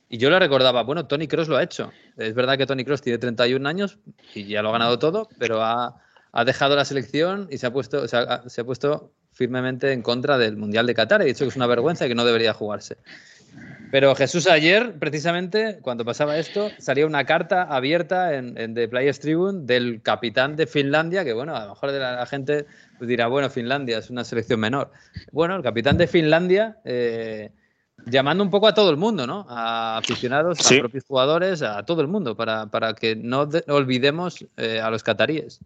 [0.10, 1.92] Y yo le recordaba, bueno, Tony Cross lo ha hecho.
[2.18, 4.00] Es verdad que Tony Cross tiene 31 años
[4.36, 5.96] y ya lo ha ganado todo, pero ha,
[6.46, 10.86] dejado la selección y se ha puesto, se ha puesto firmemente en contra del Mundial
[10.88, 12.98] de Qatar y ha dicho que es una vergüenza y que no debería jugarse.
[13.92, 19.20] Pero Jesús ayer, precisamente, cuando pasaba esto, salía una carta abierta en, en The Players
[19.20, 22.66] Tribune del capitán de Finlandia, que bueno, a lo mejor de la, la gente
[23.00, 24.92] dirá, bueno, Finlandia es una selección menor.
[25.32, 27.52] Bueno, el capitán de Finlandia eh,
[28.08, 29.46] llamando un poco a todo el mundo, ¿no?
[29.48, 30.78] A aficionados, Sí.
[30.78, 34.90] a propios jugadores, a todo el mundo, para, para que no de- olvidemos eh, a
[34.90, 35.60] los cataríes.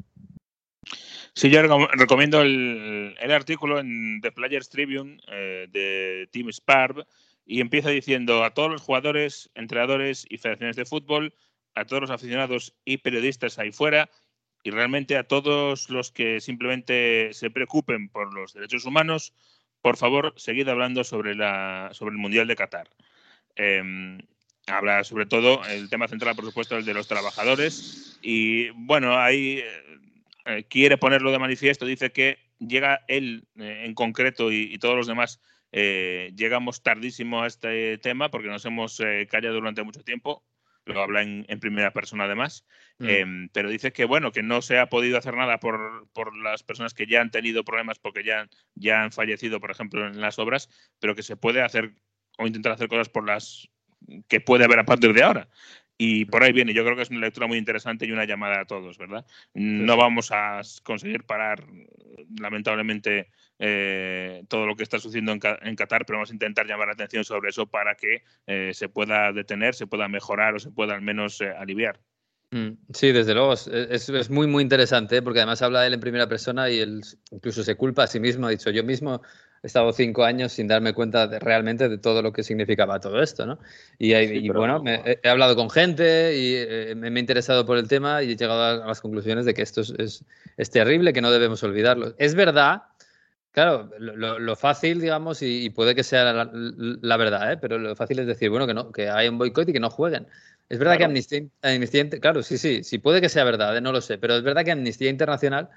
[1.38, 7.06] Sí, yo recom- recomiendo el, artículo en The Players Tribune eh, de Team Sparv
[7.46, 11.36] y empieza diciendo a todos los jugadores, entrenadores y federaciones de fútbol,
[11.76, 14.10] a todos los aficionados y periodistas ahí fuera
[14.64, 19.32] y realmente a todos los que simplemente se preocupen por los derechos humanos,
[19.84, 22.90] por favor, seguid hablando sobre, la, sobre el Mundial de Qatar.
[23.58, 24.18] Eh,
[24.66, 29.64] habla sobre todo el tema central, por supuesto, el de los trabajadores y bueno, ahí
[30.48, 34.96] eh, quiere ponerlo de manifiesto, dice que llega él eh, en concreto y, y todos
[34.96, 35.40] los demás
[35.72, 40.44] eh, llegamos tardísimo a este tema porque nos hemos eh, callado durante mucho tiempo.
[40.86, 42.66] Lo habla en, en primera persona además.
[43.00, 43.06] Mm.
[43.10, 46.64] Eh, pero dice que bueno, que no se ha podido hacer nada por, por las
[46.64, 50.40] personas que ya han tenido problemas porque ya, ya han fallecido, por ejemplo, en las
[50.40, 51.94] obras, pero que se puede hacer
[52.38, 53.68] o intentar hacer cosas por las
[54.30, 55.50] que puede haber a partir de ahora.
[55.98, 58.62] Y por ahí viene, yo creo que es una lectura muy interesante y una llamada
[58.62, 59.26] a todos, ¿verdad?
[59.56, 61.66] No vamos a conseguir parar,
[62.40, 66.94] lamentablemente, eh, todo lo que está sucediendo en, Qatar, pero vamos a intentar llamar la
[66.94, 70.94] atención sobre eso para que eh, se pueda detener, se pueda mejorar o se pueda
[70.94, 72.00] al menos eh, aliviar.
[72.52, 76.70] Mm, sí, desde luego, es, muy, muy interesante, porque además habla él en primera persona
[76.70, 79.22] y él incluso se culpa a sí mismo, ha dicho, yo mismo
[79.68, 83.46] he estado cinco años sin darme cuenta realmente de todo lo que significaba todo esto,
[83.46, 83.60] ¿no?
[84.00, 88.32] Y, bueno, he, hablado con gente y eh, me, he interesado por el tema y
[88.32, 90.24] he llegado a, las conclusiones de que esto es,
[90.56, 92.16] es, terrible, que no debemos olvidarlo.
[92.18, 92.84] Es verdad,
[93.52, 97.58] claro, lo, fácil, digamos, y, puede que sea la, verdad, ¿eh?
[97.58, 99.90] pero lo fácil es decir, bueno, que, no, que hay un boicot y que no
[99.90, 100.28] jueguen.
[100.70, 103.82] Es verdad que Amnistía, Amnistía, claro, sí, sí, sí puede que sea verdad, ¿eh?
[103.82, 105.70] no lo sé, pero es verdad que Amnistía Internacional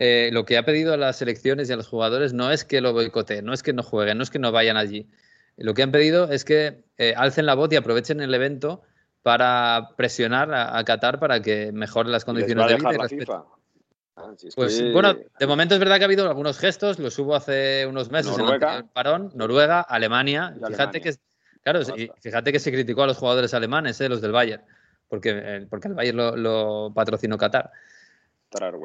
[0.00, 2.80] eh, lo que ha pedido a las selecciones y a los jugadores no es que
[2.80, 5.08] lo boicoteen, no es que no jueguen, no es que no vayan allí.
[5.56, 8.82] Lo que han pedido es que eh, alcen la voz y aprovechen el evento
[9.22, 12.92] para presionar a, Qatar para que mejoren las condiciones de vida.
[13.10, 13.24] Y
[14.14, 17.84] ah, pues bueno, de momento es verdad que ha habido algunos gestos, los hubo hace
[17.84, 20.54] unos meses en el parón, Noruega, Alemania.
[20.64, 21.16] fíjate que
[21.64, 21.80] claro,
[22.20, 24.62] fíjate que se criticó a los jugadores alemanes, eh, los del Bayern,
[25.08, 27.72] porque, porque el Bayern lo, lo patrocinó Qatar.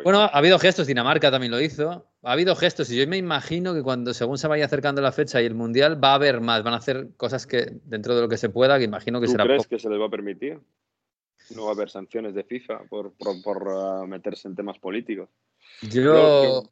[0.03, 2.05] Bueno, ha habido gestos, Dinamarca también lo hizo.
[2.23, 5.41] Ha habido gestos y yo me imagino que cuando según se vaya acercando la fecha
[5.41, 8.29] y el mundial va a haber más, van a hacer cosas que dentro de lo
[8.29, 9.45] que se pueda, que imagino que ¿Tú será.
[9.45, 10.59] ¿Crees que se les va a permitir?
[11.55, 15.29] No va a haber sanciones de FIFA por, por, uh, meterse en temas políticos.
[15.81, 16.63] Yo, yo,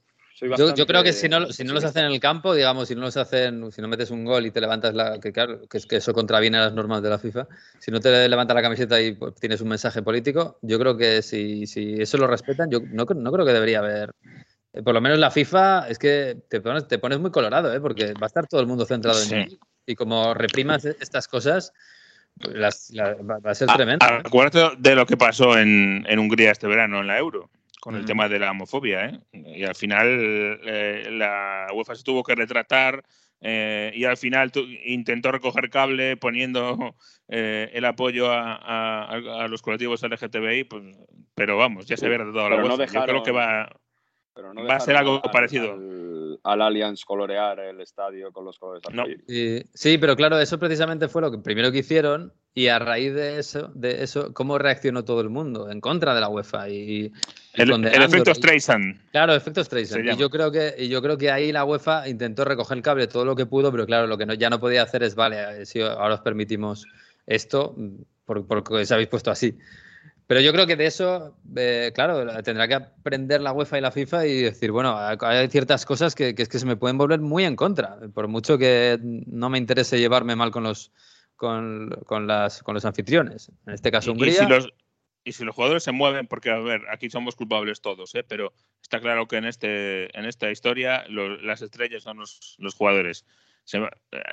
[0.87, 3.15] creo que si no, si no los hacen en el campo, digamos, si no los
[3.15, 5.19] hacen, si no metes un gol y te levantas la.
[5.19, 7.47] que claro, que es que eso contraviene a las normas de la FIFA.
[7.79, 11.21] Si no te levantas la camiseta y pues, tienes un mensaje político, yo creo que
[11.21, 14.11] si, si eso lo respetan, yo no, no creo que debería haber.
[14.73, 17.79] Eh, por lo menos la FIFA es que te pones, te pones muy colorado, ¿eh?
[17.79, 19.59] porque va a estar todo el mundo centrado en ti.
[19.85, 21.73] Y como reprimas estas cosas,
[22.39, 24.05] pues va a ser tremendo.
[24.05, 24.21] ¿eh?
[24.25, 27.49] Acuérdate de lo que pasó en, en Hungría este verano en la Euro
[27.81, 29.05] con el tema de la homofobia.
[29.07, 29.19] ¿eh?
[29.33, 30.07] Y al final
[30.63, 33.03] eh, la UEFA se tuvo que retratar
[33.41, 34.51] eh, y al final
[34.85, 36.95] intentó recoger cable poniendo
[37.27, 40.95] eh, el apoyo a, a, los colectivos LGTBI, pues,
[41.33, 42.85] pero vamos, ya se ve retratado la UEFA.
[42.85, 43.75] Yo creo que va,
[44.37, 46.10] va a ser algo parecido al
[46.43, 49.05] Allianz colorear el estadio con los colores no.
[49.73, 53.39] Sí, pero claro, eso precisamente fue lo que primero que hicieron y a raíz de
[53.39, 57.11] eso, de eso, cómo reaccionó todo el mundo en contra de la UEFA y,
[57.53, 59.11] el, efecto Streisand.
[59.11, 60.05] Claro, efecto Streisand.
[60.05, 63.07] Y yo creo que y yo creo que ahí la UEFA intentó recoger el cable
[63.07, 65.65] todo lo que pudo, pero claro, lo que no, ya no podía hacer es vale,
[65.65, 66.85] si ahora os permitimos
[67.25, 67.75] esto
[68.25, 69.57] porque os habéis puesto así.
[70.31, 73.91] Pero yo creo que de eso, eh, claro, tendrá que aprender la UEFA y la
[73.91, 77.19] FIFA y decir, bueno, hay ciertas cosas que, que, es que se me pueden volver
[77.19, 80.93] muy en contra, por mucho que no me interese llevarme mal con los,
[81.35, 83.51] con, con las, con los anfitriones.
[83.67, 84.31] En este caso, Hungría.
[84.31, 84.73] Y, si los,
[85.25, 88.23] y si los jugadores se mueven, porque, a ver, aquí somos culpables todos, ¿eh?
[88.23, 93.25] pero está claro que en, este, en esta historia las estrellas son los, los jugadores.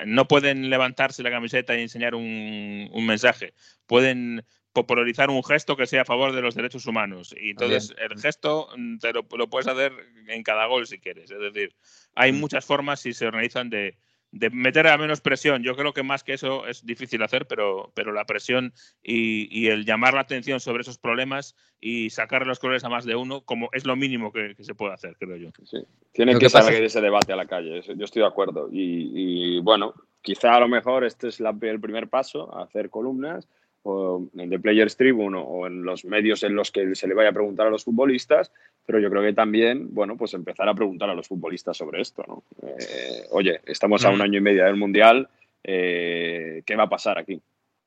[0.05, 3.53] no pueden levantarse la camiseta y enseñar un, un mensaje.
[3.85, 4.45] Pueden
[4.79, 7.35] popularizar un gesto que sea a favor de los derechos humanos.
[7.39, 9.91] Y entonces el gesto mm, te lo, puedes hacer
[10.27, 11.29] en cada gol si quieres.
[11.29, 11.75] Es decir,
[12.15, 12.39] hay mm.
[12.39, 13.97] muchas formas si se organizan de,
[14.31, 15.63] de meter a menos presión.
[15.63, 19.83] Yo creo que más que eso es difícil hacer, pero, pero la presión y, el
[19.83, 23.69] llamar la atención sobre esos problemas y sacar los colores a más de uno, como
[23.73, 25.49] es lo mínimo que, se puede hacer, creo yo.
[25.65, 25.79] Sí.
[26.13, 28.69] Tiene que, salir ese debate a la calle, yo estoy de acuerdo.
[28.71, 33.49] Y, bueno, quizá a lo mejor este es el primer paso, hacer columnas
[33.83, 37.29] o en The Players Tribune o en los medios en los que se le vaya
[37.29, 38.51] a preguntar a los futbolistas,
[38.85, 42.23] pero yo creo que también, bueno, pues empezar a preguntar a los futbolistas sobre esto,
[42.27, 42.43] ¿no?
[42.61, 44.21] Eh, oye, estamos a un mm.
[44.21, 45.29] año y medio del Mundial,
[45.63, 47.41] eh, ¿qué va a pasar aquí?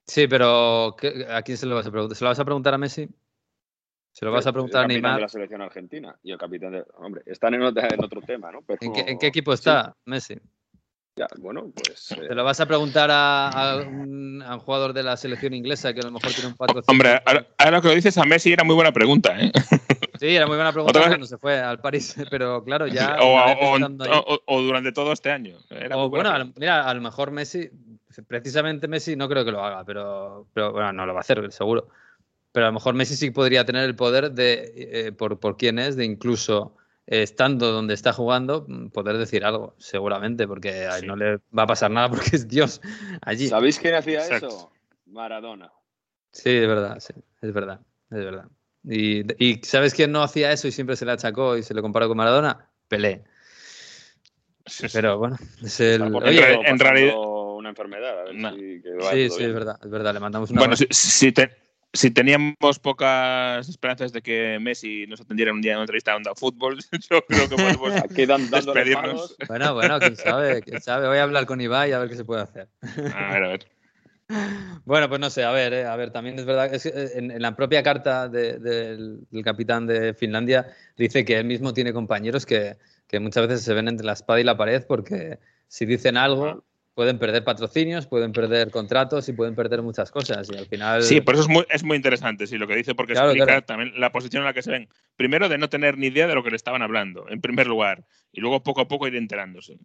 [0.07, 0.97] Sí, pero
[1.29, 2.17] ¿a quién se lo vas a preguntar?
[2.17, 3.09] ¿Se lo vas a preguntar a Messi?
[4.13, 5.15] ¿Se lo vas a preguntar a Neymar?
[5.17, 6.85] de la selección argentina y el capitán de...
[6.97, 8.63] Hombre, están en otro, tema, ¿no?
[8.81, 10.37] ¿En, qué, equipo está Messi?
[11.15, 12.09] Ya, bueno, pues.
[12.09, 16.05] ¿Te eh, lo vas a preguntar a, un, jugador de la selección inglesa que a
[16.05, 16.91] lo mejor tiene un patrocinio?
[16.91, 19.53] Hombre, ahora, lo que lo dices a Messi era muy buena pregunta, ¿eh?
[20.19, 23.17] Sí, era muy buena pregunta cuando se fue al París, pero claro, ya.
[23.21, 25.59] O, durante todo este año.
[25.93, 27.71] o bueno, mira, a lo mejor Messi,
[28.29, 31.51] precisamente Messi no creo que lo haga, pero, pero bueno, no lo va a hacer,
[31.51, 31.89] seguro.
[32.53, 35.79] Pero a lo mejor Messi sí podría tener el poder de, eh, por, por quién
[35.79, 41.37] es, de incluso estando donde está jugando, mm, poder decir algo, seguramente, porque no le
[41.57, 42.81] va a pasar nada porque es Dios
[43.21, 43.49] allí.
[43.49, 44.73] ¿Sabéis quién hacía eso?
[45.07, 45.73] Maradona.
[46.31, 47.13] Sí, es verdad, sí,
[47.43, 48.49] es verdad, es verdad.
[48.85, 49.23] Y,
[49.63, 52.17] ¿sabes quién no hacía eso y siempre se le achacó y se le comparó con
[52.17, 52.69] Maradona?
[52.89, 53.25] Pelé.
[54.93, 56.03] Pero bueno, es el...
[56.03, 57.15] en realidad
[57.63, 58.21] una enfermedad.
[58.21, 58.51] A ver No.
[58.51, 59.51] si, que vaya Sí, sí, bien.
[59.51, 60.15] es verdad, es verdad.
[60.15, 60.61] Le mandamos una.
[60.61, 61.57] Bueno, si, si te-
[61.93, 66.17] si teníamos pocas esperanzas de que Messi nos atendiera un día en una entrevista a
[66.17, 66.79] Onda Fútbol,
[67.11, 69.37] yo creo que podemos Aquí dan, despedirnos.
[69.49, 71.09] Bueno, bueno, quién sabe, quién sabe.
[71.09, 72.69] Voy a hablar con Ibai a ver qué se puede hacer.
[73.15, 73.67] A ver, a ver.
[74.87, 77.11] Bueno, pues no sé, a ver, eh, a ver, también es verdad, es que, eh,
[77.17, 81.75] en, en la propia carta de- del, del capitán de Finlandia dice que él mismo
[81.75, 85.39] tiene compañeros que, que muchas veces se ven entre la espada y la pared porque
[85.69, 90.57] si dicen algo pueden perder patrocinios, pueden perder contratos y pueden perder muchas cosas y
[90.57, 91.03] al final...
[91.03, 93.47] Sí, por eso es muy, es muy interesante, sí, lo que dice, porque Claro, explica
[93.47, 93.65] claro.
[93.65, 94.89] también la posición en la que se ven.
[95.17, 98.05] Primero, de no tener ni idea de lo que le estaban hablando, en primer lugar,
[98.31, 99.79] y luego poco a poco ir enterándose.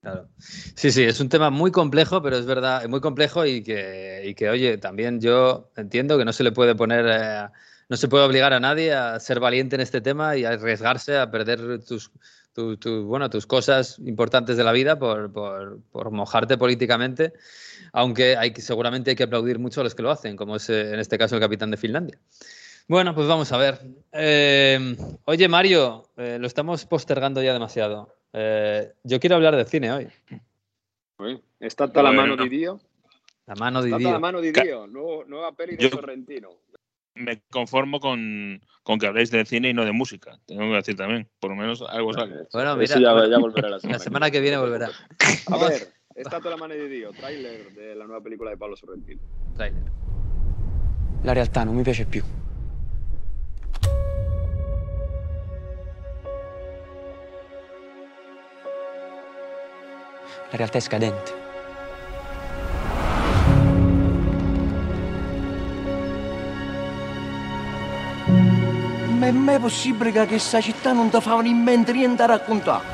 [0.00, 0.28] Claro.
[0.38, 4.34] Sí, sí, es un tema muy complejo, pero es verdad, muy complejo y que, y
[4.34, 7.48] que, oye, también yo entiendo que no se le puede poner, eh,
[7.88, 11.16] no se puede obligar a nadie a ser valiente en este tema y a arriesgarse
[11.16, 12.10] a perder tus,
[12.54, 17.32] tu- tu- bueno, tus cosas importantes de la vida por, por- por mojarte políticamente,
[17.92, 20.70] aunque hay que, seguramente hay que aplaudir mucho a los que lo hacen, como es
[20.70, 22.18] eh, en este caso el capitán de Finlandia.
[22.86, 23.80] Bueno, pues vamos a ver.
[24.12, 28.14] Eh, oye, Mario, eh, lo estamos postergando ya demasiado.
[28.32, 30.08] Eh, yo quiero hablar de cine hoy.
[31.18, 32.80] Uy, Está toda la mano de Dio.
[33.46, 34.86] La mano de Está toda la mano de Dio.
[34.86, 36.50] Nueva peli de Yo- Sorrentino.
[37.16, 40.96] Me conformo con, con que habléis de cine y no de música, tengo que decir
[40.96, 42.46] también, por lo menos algo sale.
[42.52, 44.90] Bueno, Eso mira, ya, bueno, ya volverá la semana, La semana que viene volverá.
[45.46, 48.74] A ver, está toda la mano di Dio, trailer de la nuova pellicola di Paolo
[48.74, 49.20] Sorrentino.
[49.54, 49.92] Trailer.
[51.22, 52.22] La realtà non mi piace più.
[60.50, 61.43] La realtà è scadente.
[69.24, 72.84] Ma è mai possibile che questa città non ti fa in mente niente a raccontare?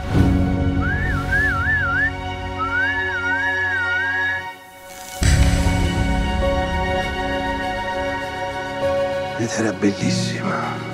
[9.38, 10.89] Ed era bellissima.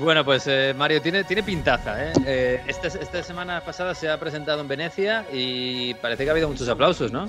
[0.00, 2.02] Bueno, pues eh, Mario, tiene, tiene pintaza.
[2.02, 2.12] ¿eh?
[2.26, 6.48] Eh, esta, esta semana pasada se ha presentado en Venecia y parece que ha habido
[6.48, 7.26] muchos aplausos, ¿no?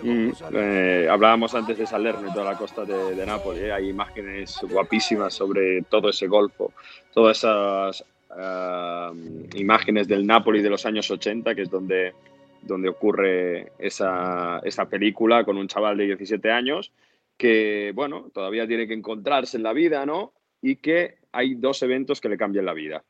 [0.00, 3.72] Mm, eh, hablábamos antes de Salerno y toda la costa de, de Nápoles.
[3.72, 6.72] Hay imágenes guapísimas sobre todo ese golfo,
[7.12, 9.12] todas esas ah,
[9.56, 12.12] imágenes del Nápoles de los años 80, que es donde,
[12.62, 16.92] donde ocurre esa, esa película con un chaval de 17 años
[17.36, 20.32] que, bueno, todavía tiene que encontrarse en la vida, ¿no?
[20.62, 23.04] Y que hay dos eventos que le cambian la vida.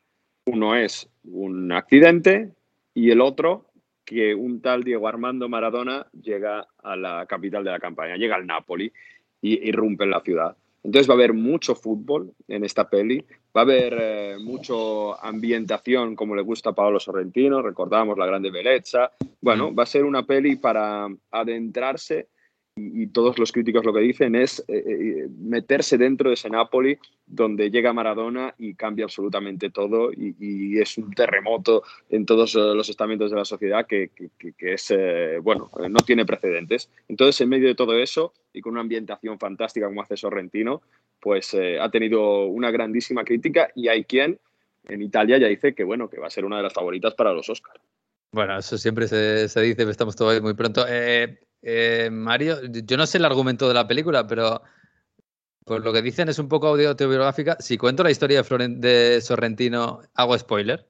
[0.47, 2.51] Uno es un accidente
[2.93, 3.67] y el otro
[4.03, 8.45] que un tal Diego Armando Maradona llega a la capital de la campaña, llega al
[8.45, 8.91] Napoli
[9.41, 10.57] y irrumpe en la ciudad.
[10.83, 13.23] Entonces va a haber mucho fútbol en esta peli,
[13.55, 18.51] va a haber eh, mucho ambientación como le gusta a Paolo Sorrentino, recordamos la grande
[18.51, 19.11] belleza.
[19.41, 22.27] Bueno, va a ser una peli para adentrarse
[22.75, 26.97] y, todos los críticos lo que dicen es eh, eh, meterse dentro de ese Napoli
[27.25, 32.89] donde llega Maradona y cambia absolutamente todo y, es un terremoto en todos eh, los
[32.89, 34.11] estamentos de la sociedad que,
[34.57, 34.93] es,
[35.41, 36.89] bueno, no tiene precedentes.
[37.07, 40.81] Entonces, en medio de todo eso y con una ambientación fantástica como hace Sorrentino,
[41.21, 44.37] pues ha tenido una grandísima crítica y hay quien
[44.87, 47.33] en Italia ya dice que, bueno, que va a ser una de las favoritas para
[47.33, 47.79] los Oscars.
[48.31, 50.85] Bueno, eso siempre se, se dice, estamos todavía muy pronto.
[51.67, 54.61] Eh, Mario, yo no sé el argumento de la película, pero
[55.65, 57.57] por lo que dicen es un poco autobiográfica.
[57.59, 60.85] Si cuento la historia de, de Sorrentino, ¿hago spoiler?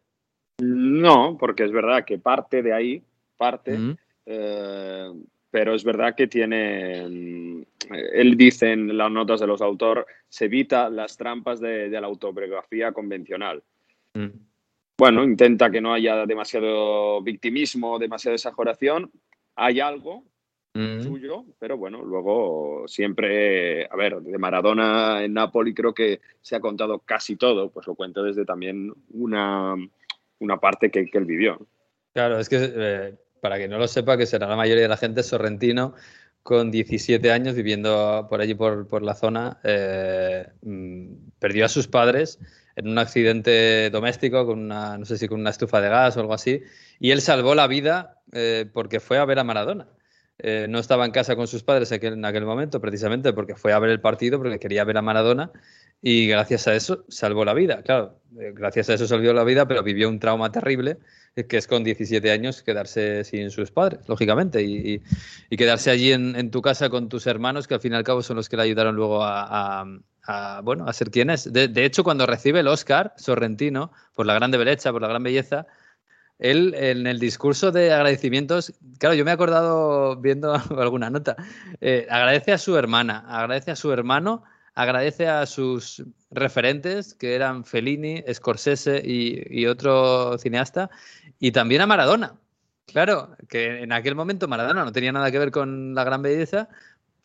[0.60, 3.02] No, porque es verdad que parte de ahí,
[3.38, 3.98] parte, Mm.
[4.26, 5.14] eh,
[5.50, 7.64] pero es verdad que tiene, mm,
[8.14, 12.08] él dice en las notas de los autores, se evita las trampas de, de la
[12.08, 13.64] autobiografía convencional.
[14.14, 14.28] Mm.
[14.98, 19.10] Bueno, intenta que no haya demasiado victimismo, demasiada exageración.
[19.56, 20.26] Hay algo
[20.76, 21.02] Mm.
[21.02, 26.60] suyo, pero bueno, luego siempre, a ver, de Maradona en Napoli creo que se ha
[26.60, 29.74] contado casi todo, pues lo cuento desde también una,
[30.40, 31.66] una parte que, que él vivió.
[32.14, 34.98] Claro, es que eh, para que no lo sepa, que será la mayoría de la
[34.98, 35.96] gente, Sorrentino,
[36.44, 41.88] con 17 años viviendo por allí, por, por la zona, eh, mm, perdió a sus
[41.88, 42.38] padres
[42.76, 46.20] en un accidente doméstico, con una, no sé si con una estufa de gas o
[46.20, 46.62] algo así,
[47.00, 49.88] y él salvó la vida eh, porque fue a ver a Maradona.
[50.40, 53.80] Eh, no estaba en casa con sus padres en aquel momento, precisamente porque fue a
[53.80, 55.52] ver el partido, porque quería ver a Maradona,
[56.02, 57.82] y gracias a eso salvó la vida.
[57.84, 60.98] Claro, eh, gracias a eso salvó la vida, pero vivió un trauma terrible
[61.36, 65.02] eh, que es con 17 años quedarse sin sus padres, lógicamente, y,
[65.58, 68.36] quedarse allí en, tu casa con tus hermanos, que al fin y al cabo son
[68.36, 69.82] los que le ayudaron luego a,
[70.28, 71.52] a- bueno, a ser quien es.
[71.52, 75.68] De, hecho, cuando recibe el Oscar, Sorrentino, por la grande belleza, por la gran belleza,
[76.40, 81.36] él en el discurso de agradecimientos, claro, yo me he acordado viendo alguna nota,
[81.82, 84.44] eh, agradece a su hermana, agradece a su hermano,
[84.74, 90.90] agradece a sus referentes, que eran Fellini, Scorsese y, y otro cineasta,
[91.40, 92.36] y también a Maradona.
[92.86, 96.70] Claro, que en aquel momento Maradona no tenía nada que ver con la gran belleza,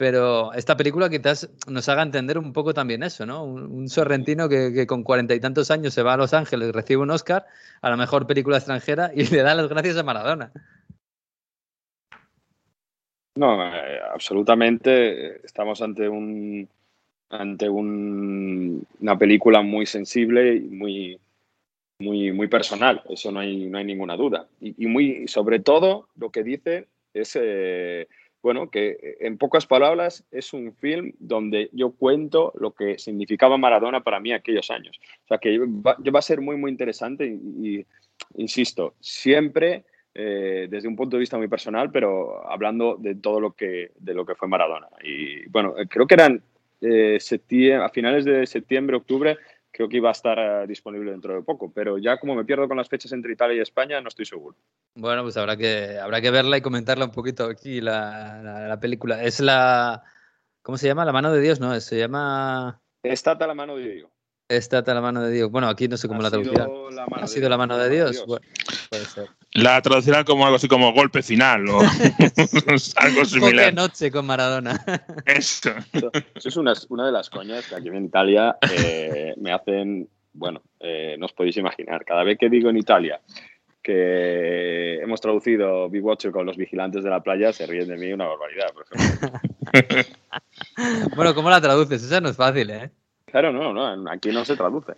[0.01, 3.45] pero esta película quizás nos haga entender un poco también eso, ¿no?
[3.45, 7.11] Un, sorrentino que, con cuarenta y tantos años se va a Los Ángeles, recibe un
[7.11, 7.45] Oscar
[7.83, 10.53] a la mejor película extranjera y le da las gracias a Maradona.
[13.37, 15.45] No, eh, absolutamente.
[15.45, 16.67] Estamos ante un
[17.29, 21.21] ante una película muy sensible y muy,
[21.99, 23.03] muy, muy personal.
[23.11, 24.49] Eso no hay, no hay ninguna duda.
[24.63, 28.09] Y, muy, sobre todo, lo que dice es eh,
[28.43, 33.59] bueno, que eh, en pocas palabras es un film donde yo cuento lo que significaba
[33.59, 34.99] Maradona para mí aquellos años.
[35.25, 37.85] O sea, que va, a ser muy, muy interesante y,
[38.37, 43.53] insisto, siempre eh, desde un punto de vista muy personal, pero hablando de todo lo
[43.53, 44.89] que, de lo que fue Maradona.
[45.05, 46.43] Y bueno, creo que eran
[46.81, 47.19] eh,
[47.83, 49.37] a finales de septiembre, octubre,
[49.71, 52.69] creo que iba a estar eh, disponible dentro de poco, pero ya como me pierdo
[52.69, 54.57] con las fechas entre Italia y España, no estoy seguro.
[54.95, 59.23] Bueno, pues habrá que, habrá que verla y comentarla un poquito aquí, la, la, película.
[59.23, 60.03] Es la...
[60.63, 61.05] ¿Cómo se llama?
[61.05, 61.79] La mano de Dios, ¿no?
[61.81, 62.81] Se llama...
[63.03, 64.11] Estata la mano de Dios.
[64.51, 65.49] Estata la mano de Dios.
[65.49, 66.69] Bueno, aquí no sé cómo la traducirán.
[67.13, 68.25] ¿Ha sido la mano de Dios?
[68.27, 68.45] Bueno,
[68.89, 69.29] puede ser.
[69.53, 71.79] La traducirán como algo así como golpe final o
[72.97, 73.67] algo similar.
[73.67, 74.85] Qué noche con Maradona.
[75.25, 75.71] Eso.
[76.35, 80.63] Eso es una, una, de las coñas que aquí en Italia eh, me hacen, bueno,
[80.81, 82.05] eh, no os podéis imaginar.
[82.05, 83.21] Cada vez que digo en Italia
[83.85, 88.27] que hemos traducido Watcher con los vigilantes de la playa, se ríen de mí una
[88.27, 88.85] barbaridad, por
[91.17, 92.03] bueno, ¿cómo la traduces?
[92.03, 92.91] Esa no es fácil, ¿eh?
[93.31, 94.95] Claro, no, no, aquí no se traduce.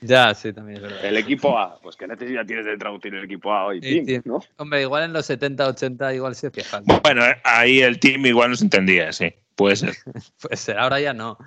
[0.00, 1.04] Ya, sí, también es verdad.
[1.04, 4.40] El equipo A, pues qué necesidad tienes de traducir el equipo A hoy, team, ¿no?
[4.56, 6.64] Hombre, igual en los 70, 80 igual se hacía
[7.02, 9.94] Bueno, eh, ahí el team igual no se entendía, sí, puede ser.
[10.40, 11.38] puede ser, ahora ya no.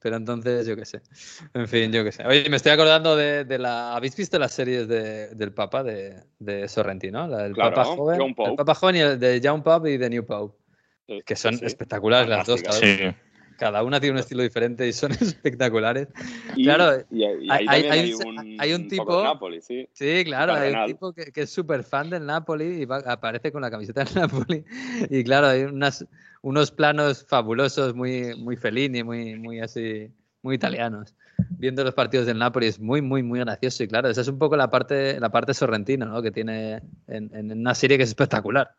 [0.00, 1.00] Pero entonces, yo qué sé.
[1.54, 2.24] En fin, yo qué sé.
[2.24, 3.96] Oye, me estoy acordando de, la.
[3.96, 7.26] ¿Habéis visto las series de, del Papa de, de Sorrentino?
[7.26, 8.34] La del Papa joven.
[8.38, 10.56] El Papa joven y el de John Pope y de New Pope.
[11.26, 12.62] que son espectaculares las dos.
[13.58, 16.08] Cada, una tiene un estilo diferente y son espectaculares.
[16.54, 17.04] claro,
[17.50, 19.22] hay, un, tipo.
[19.22, 19.88] Napoli, sí.
[19.92, 23.60] sí, claro, hay un tipo que, que es súper fan del Napoli y aparece con
[23.60, 24.64] la camiseta del Napoli.
[25.10, 26.06] Y claro, hay unas
[26.42, 30.10] unos planos fabulosos, muy, muy Fellini, muy, muy así,
[30.42, 31.14] muy italianos.
[31.50, 33.82] Viendo los partidos del Napoli es muy, muy, muy gracioso.
[33.82, 36.22] Y claro, esa es un poco la parte, la parte sorrentina, ¿no?
[36.22, 38.72] Que tiene en, una serie que es espectacular.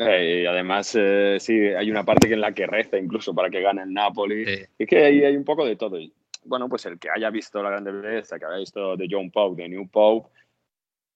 [0.00, 3.60] Eh, y además, eh, sí, hay una parte en la que reza incluso para que
[3.60, 4.44] gane el Napoli.
[4.78, 5.98] Y que ahí hay un poco de todo.
[6.44, 9.62] bueno, pues el que haya visto La Grande Belleza, que haya visto de John Pope,
[9.62, 10.28] de New Pope,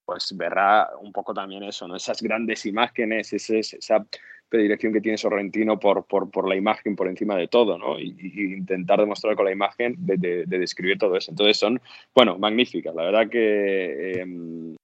[0.05, 1.95] pues verá un poco también eso, ¿no?
[1.95, 4.05] Esas grandes imágenes, ese, esa
[4.49, 8.01] predilección que tiene Sorrentino por, por, por, la imagen por encima de todo, ¿no?
[8.01, 8.16] Y,
[8.53, 11.31] intentar demostrar con la imagen de, describir todo eso.
[11.31, 11.81] Entonces son,
[12.12, 12.95] bueno, magníficas.
[12.97, 14.77] La verdad que eh,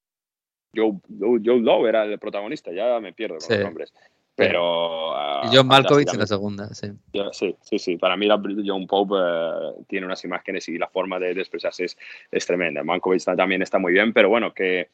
[0.74, 3.94] Joe, Joe, Lowe era el protagonista, ya me pierdo con los nombres.
[4.35, 5.14] Pero.
[5.44, 6.92] y John Malkovich en la segunda, sí.
[7.33, 7.96] sí, sí, sí.
[7.96, 11.98] Para mí, la, John Pope eh, tiene unas imágenes y la forma de, expresarse es,
[12.31, 12.85] es tremenda.
[12.85, 14.90] Malkovich también está muy bien, pero bueno, que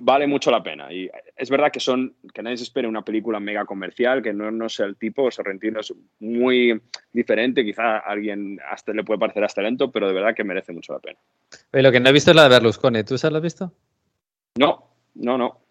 [0.00, 0.92] vale mucho la pena.
[0.92, 4.50] Y es verdad que son que nadie se espere una película mega comercial, que no,
[4.50, 6.80] no sea el tipo, Sorrentino es muy
[7.12, 10.72] diferente, quizá a alguien hasta le puede parecer hasta lento, pero de verdad que merece
[10.72, 11.18] mucho la pena.
[11.72, 13.72] lo que no he visto es la de Berlusconi, ¿tú se la has visto?
[14.56, 15.66] No, no, no.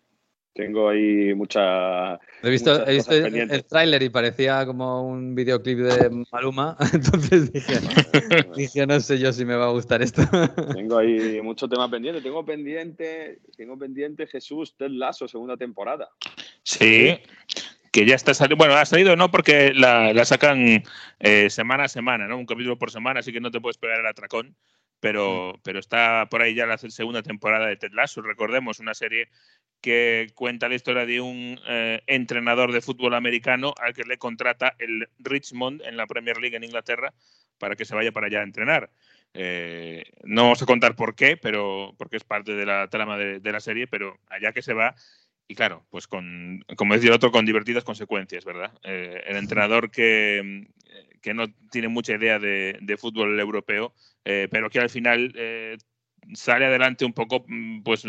[0.56, 2.14] Tengo ahí mucha.
[2.42, 6.78] He visto, he visto el, tráiler y parecía como un videoclip de Maluma.
[6.94, 7.74] Entonces dije,
[8.56, 10.22] dije, no sé yo si me va a gustar esto.
[10.74, 12.22] Tengo ahí mucho tema pendiente.
[12.22, 16.10] Tengo pendiente, tengo pendiente Jesús Ted Lasso, segunda temporada.
[16.64, 17.20] Sí,
[17.92, 18.56] que ya está saliendo.
[18.56, 20.84] Bueno, ha salido no porque la, sacan
[21.20, 22.38] eh, semana a semana, ¿no?
[22.38, 24.56] Un capítulo por semana, así que no te puedes pegar el atracón
[25.00, 28.22] pero, pero está por ahí ya la segunda temporada de Ted Lasso.
[28.22, 29.30] Recordemos, una serie
[29.82, 34.76] que cuenta la historia de un eh, entrenador de fútbol americano al que le contrata
[34.80, 37.14] el Richmond en la Premier League en Inglaterra
[37.60, 38.90] para que se vaya para allá a entrenar.
[39.34, 43.52] Eh, no vamos a contar por qué, pero porque es parte de la trama de,
[43.52, 44.96] la serie, pero allá que se va
[45.48, 48.72] y claro, pues con, como decía el otro, con divertidas consecuencias, ¿verdad?
[48.84, 50.68] Eh, el entrenador que,
[51.22, 53.94] que, no tiene mucha idea de, fútbol europeo,
[54.24, 55.34] pero que al final
[56.34, 58.06] sale adelante un poco, mm, pues,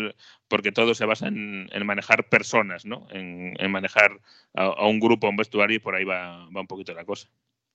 [0.48, 3.06] porque todo se basa en, manejar personas, ¿no?
[3.10, 4.20] En, manejar
[4.54, 7.28] a, un grupo, a un vestuario y por ahí va un poquito la cosa.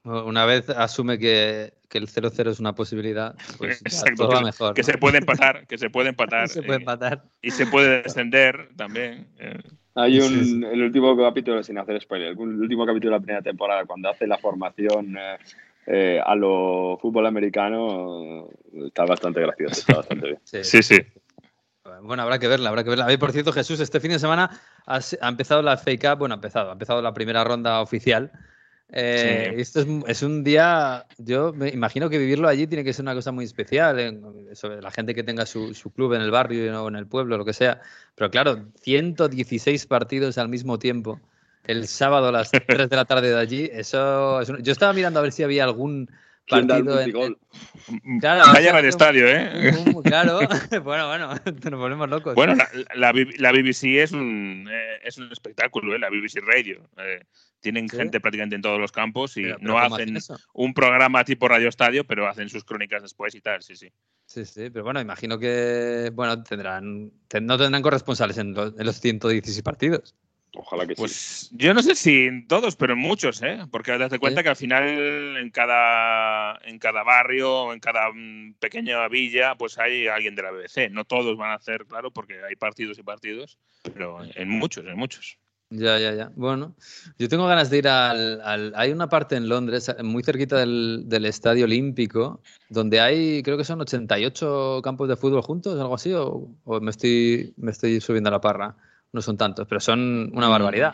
[0.04, 4.40] Una vez asume que, que el 0-0 es una posibilidad, pues Exacto, todo que, va
[4.40, 4.74] se- mejor.
[4.74, 4.86] que ¿no?
[4.86, 6.48] se puede empatar, que se puede empatar.
[6.50, 7.24] Se puede eh, empatar.
[7.42, 9.28] y se puede descender también.
[9.40, 9.60] eh.
[9.94, 10.62] Hay un, Sí, sí.
[10.72, 14.26] el último capítulo, sin hacer spoiler, el último capítulo de la primera temporada, cuando hace
[14.26, 15.38] la formación eh,
[15.86, 20.40] eh, a lo fútbol americano, eh, está bastante gracioso, está bastante bien.
[20.44, 20.64] Sí.
[20.64, 20.98] Sí, sí.
[22.04, 23.06] Bueno, habrá que verla, habrá que verla.
[23.06, 24.50] A ver, por cierto, Jesús, este fin de semana
[24.86, 27.82] ha, se- ha empezado la FA Cup, bueno, ha empezado, ha empezado la primera ronda
[27.82, 28.32] oficial.
[28.92, 29.62] Eh, Sí.
[29.62, 33.14] Esto es, es un día, yo me imagino que vivirlo allí tiene que ser una
[33.14, 34.20] cosa muy especial,
[34.54, 37.38] sobre la gente que tenga su, su club en el barrio o en el pueblo,
[37.38, 37.80] lo que sea.
[38.16, 41.20] Pero claro, 116 partidos al mismo tiempo,
[41.64, 44.94] el sábado a las 3 de la tarde de allí, eso es un- Yo estaba
[44.94, 47.38] mirando a ver si había algún ¿Quién da el partido en- multigol?
[48.20, 49.74] Claro, Vayan o al estadio, ¿eh?
[49.94, 50.40] un- Claro,
[50.84, 51.30] bueno, bueno,
[51.72, 52.36] nos volvemos locos.
[52.36, 56.00] Bueno, la, la B- la BBC es un, eh, es un espectáculo, ¿eh?
[56.00, 56.82] la BBC Radio.
[56.98, 57.22] Eh,
[57.60, 57.96] tienen ¿Sí?
[57.98, 60.18] gente prácticamente en todos los campos y Pero- pero no ¿cómo hacen
[60.54, 63.92] un programa tipo Radio Estadio, pero hacen sus crónicas después y tal, sí, sí.
[64.26, 68.86] Sí, sí, pero bueno, imagino que bueno tendrán ten- no tendrán corresponsales en, los- en
[68.86, 70.16] los 116 partidos.
[70.54, 71.00] Ojalá que sí.
[71.02, 73.60] Pues yo no sé si en todos, pero en muchos, ¿eh?
[73.72, 78.56] Porque date cuenta que al final en cada, en cada barrio o en cada mm,
[78.60, 80.90] pequeña villa pues hay alguien de la BBC.
[80.92, 83.58] No todos van a hacer, claro, porque hay partidos y partidos,
[83.94, 85.38] pero en muchos, en muchos.
[85.74, 86.30] Ya, ya, ya.
[86.36, 86.76] Bueno,
[87.18, 91.04] yo tengo ganas de ir al, al- Hay una parte en Londres, muy cerquita del,
[91.06, 96.12] del Estadio Olímpico, donde hay, creo que son 88 campos de fútbol juntos, algo así,
[96.12, 98.76] o, o me, estoy, me estoy subiendo a la parra.
[99.14, 100.94] No son tantos, pero son una barbaridad.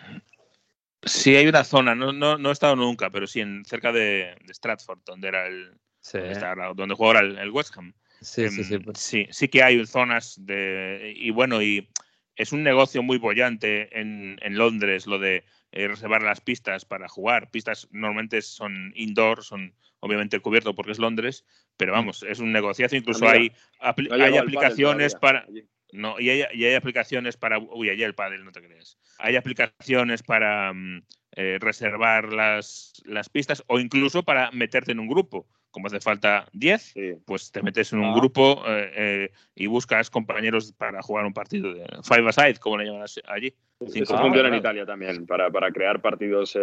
[1.03, 4.35] Sí, hay una zona, no, no, no he estado nunca, pero sí, en, cerca de,
[4.43, 7.77] de Stratford, donde era el, Sí, donde, está ahora- donde juega ahora el, el West
[7.77, 7.93] Ham.
[8.21, 8.63] sí, sí.
[8.63, 11.13] sí, Em, pues- sí, sí que hay zonas de.
[11.15, 11.89] Y bueno, y
[12.35, 17.07] es un negocio muy bollante en, en Londres lo de eh, reservar las pistas para
[17.07, 17.51] jugar.
[17.51, 21.45] Pistas normalmente son indoor, son obviamente cubierto porque es Londres,
[21.77, 22.95] pero vamos, es un negociazo.
[22.95, 25.41] Incluso Ah, hay, No ha hay aplicaciones para.
[25.47, 25.63] allí.
[25.93, 27.59] No, y hay, y hay aplicaciones para.
[27.59, 28.97] Uy, allá el pádel, no te creas.
[29.19, 31.01] Hay aplicaciones para mm,
[31.37, 35.47] eh, reservar las, las pistas o incluso para meterte en un grupo.
[35.71, 37.13] Como hace falta 10, Sí.
[37.25, 38.15] pues te metes en un Ah.
[38.15, 42.77] grupo eh, eh, y buscas compañeros para jugar un partido de five a side, como
[42.77, 43.53] le llaman allí.
[43.79, 44.55] Eso funciona en.
[44.55, 46.57] Italia también, para, para crear partidos.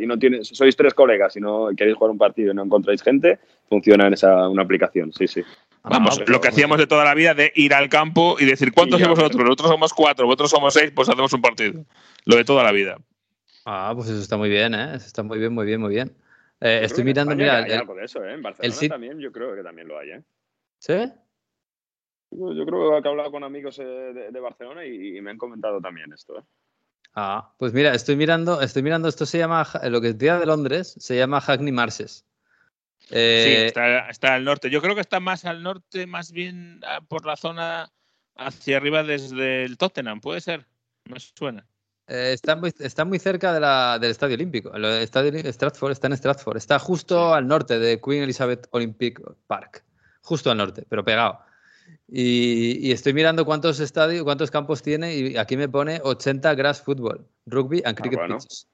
[0.00, 3.02] y no tienes, sois tres colegas y no queréis jugar un partido y no encontráis
[3.02, 5.42] gente, funciona en esa una aplicación, sí, sí.
[5.84, 8.72] Vamos, Ah, lo que hacíamos de toda la vida de ir al campo y decir,
[8.72, 9.44] ¿cuántos somos pero- nosotros?
[9.46, 11.84] Nosotros somos cuatro, vosotros somos seis, pues hacemos un partido.
[12.24, 12.98] Lo de toda la vida.
[13.64, 14.94] Ah, pues eso está muy bien, ¿eh?
[14.94, 16.16] Eso está muy bien, muy bien, muy bien.
[16.60, 18.34] Eh, estoy mirando, mira, hay el- algo de eso, ¿eh?
[18.34, 20.22] En Barcelona también yo creo que también lo hay, ¿eh?
[20.78, 20.94] ¿sí?
[22.30, 25.30] Yo, yo creo que he hablado con amigos eh, de, de Barcelona y, y me
[25.32, 26.42] han comentado también esto, ¿eh?
[27.14, 30.94] Ah, pues mira, estoy mirando, estoy mirando, esto se llama, lo que decía de Londres,
[30.98, 31.72] se llama Hackney
[33.08, 34.70] Sí, Eh, está, está al norte.
[34.70, 37.90] Yo creo que está más al norte, más bien ah, por la zona
[38.36, 40.66] hacia arriba desde el Tottenham, puede ser.
[41.04, 41.66] Me suena.
[42.06, 44.72] eh, está, muy, está muy cerca de la, del Estadio Olímpico.
[44.74, 46.56] El Estadio Olí- Stratford está en Stratford.
[46.56, 49.84] Está justo al norte de Queen Elizabeth Olympic Park.
[50.22, 51.40] Justo al norte, pero pegado.
[52.08, 56.80] Y, y estoy mirando cuántos estadios, cuántos campos tiene y aquí me pone 80 grass
[56.82, 58.38] football, rugby and cricket bueno.
[58.38, 58.68] pitches.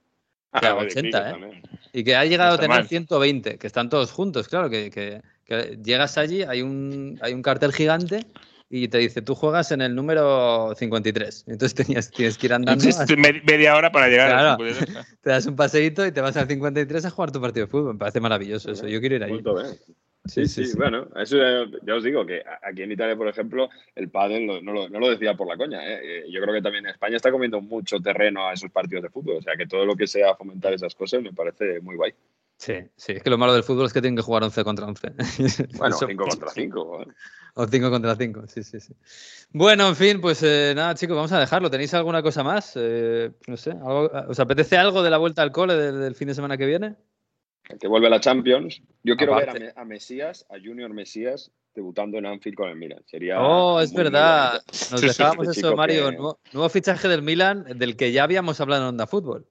[0.53, 1.31] Ah, de 80, cricket ¿eh?
[1.31, 1.63] también.
[1.93, 2.89] Y que ha llegado a tener mal.
[2.89, 7.41] 120, que están todos juntos, claro, que, que- que llegas allí, hay un, hay un
[7.43, 8.27] cartel gigante
[8.69, 11.45] y te dice, tú juegas en el número 53.
[11.49, 14.29] Entonces tenías, tienes que ir andando, Entonces, me- media hora para llegar.
[14.29, 14.65] Claro.
[15.23, 17.95] Te das un paseíto y te vas al 53 a jugar tu partido de fútbol.
[17.95, 18.87] Me parece maravilloso eso.
[18.87, 19.31] Yo quiero ir ahí.
[19.33, 19.57] Punto.
[20.29, 24.11] Sí, Sí, sí, bueno, eso ya, os digo que aquí en Italia, por ejemplo, el
[24.11, 25.79] pádel no, lo, no lo decía por la coña.
[25.85, 26.01] ¿eh?
[26.03, 29.37] Eh, Yo creo que también España está comiendo mucho terreno a esos partidos de fútbol.
[29.39, 32.13] O sea, que todo lo que sea fomentar esas cosas me parece muy guay.
[32.59, 34.85] Sí, sí, es que lo malo del fútbol es que tienen que jugar 11 contra
[34.87, 35.09] 11.
[35.79, 37.05] Bueno, Eso- 5 contra 5.
[37.55, 38.95] O 5 contra 5, sí, sí, sí.
[39.51, 41.71] Bueno, en fin, pues eh, nada, chicos, vamos a dejarlo.
[41.71, 42.73] ¿Tenéis alguna cosa más?
[42.77, 46.29] Eh, no sé, ¿algo- ¿os apetece algo de la vuelta al cole del, del fin
[46.29, 46.97] de semana que viene?
[47.81, 48.81] Que vuelve la Champions.
[49.03, 49.59] Yo quiero Aparte.
[49.59, 53.03] ver a, Me- a Mesías, a Junior Mesías, debutando en Anfield con el Milan.
[53.07, 54.63] Sería Oh, es verdad.
[54.91, 56.07] Nos dejábamos este eso, Mario.
[56.11, 59.47] que- Nuevo, nuevo fichaje del Milan, del que ya habíamos hablado en Onda Fútbol.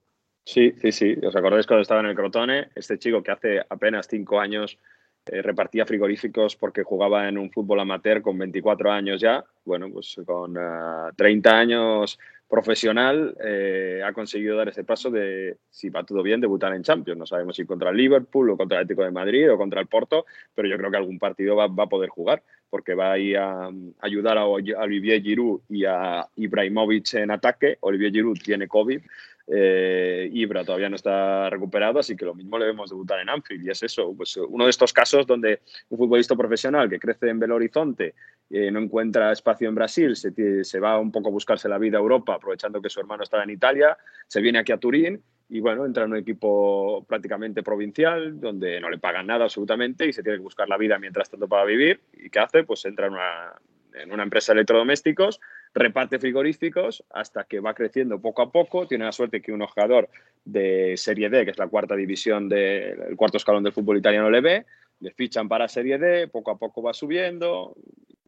[0.45, 1.15] Sí, sí, sí.
[1.25, 2.69] ¿Os acordáis cuando estaba en el Crotone?
[2.75, 4.77] Este chico que hace apenas cinco años
[5.25, 9.43] eh, repartía frigoríficos porque jugaba en un fútbol amateur con 24 años ya.
[9.65, 15.89] Bueno, pues con ah, 30 años profesional eh, ha conseguido dar ese paso de, si
[15.89, 17.19] va todo bien, debutar en Champions.
[17.19, 19.87] No sabemos si contra el Liverpool o contra el Atlético de Madrid o contra el
[19.87, 20.25] Porto,
[20.55, 23.37] pero yo creo que algún partido va, va a poder jugar porque va a ir
[23.37, 23.69] a,
[23.99, 27.77] ayudar a, a Olivier Giroud y a Ibrahimovic en ataque.
[27.81, 29.01] Olivier Giroud tiene COVID
[29.49, 33.65] Eh, Ibra todavía no está recuperado, así que lo mismo le vemos debutar en Anfield.
[33.65, 37.39] Y es eso, pues uno de estos casos donde un futbolista profesional que crece en
[37.39, 38.13] Belo Horizonte,
[38.49, 42.01] eh, no encuentra espacio en Brasil, se, va un poco a buscarse la vida a
[42.01, 45.85] Europa, aprovechando que su hermano está en Italia, se viene aquí a Turín y bueno,
[45.85, 50.37] entra en un equipo prácticamente provincial, donde no le pagan nada absolutamente y se tiene
[50.37, 52.01] que buscar la vida mientras tanto para vivir.
[52.13, 52.63] ¿Y qué hace?
[52.63, 53.53] Pues entra en una,
[53.93, 55.39] en una empresa de electrodomésticos,
[55.77, 58.87] reparte frigoríficos hasta que va creciendo poco a poco.
[58.87, 60.09] Tiene la suerte que un jugador
[60.45, 64.41] de Serie D, que es la cuarta división del cuarto escalón del fútbol italiano, le
[64.41, 64.65] ve,
[64.99, 67.75] le fichan para Serie D, poco a poco va subiendo.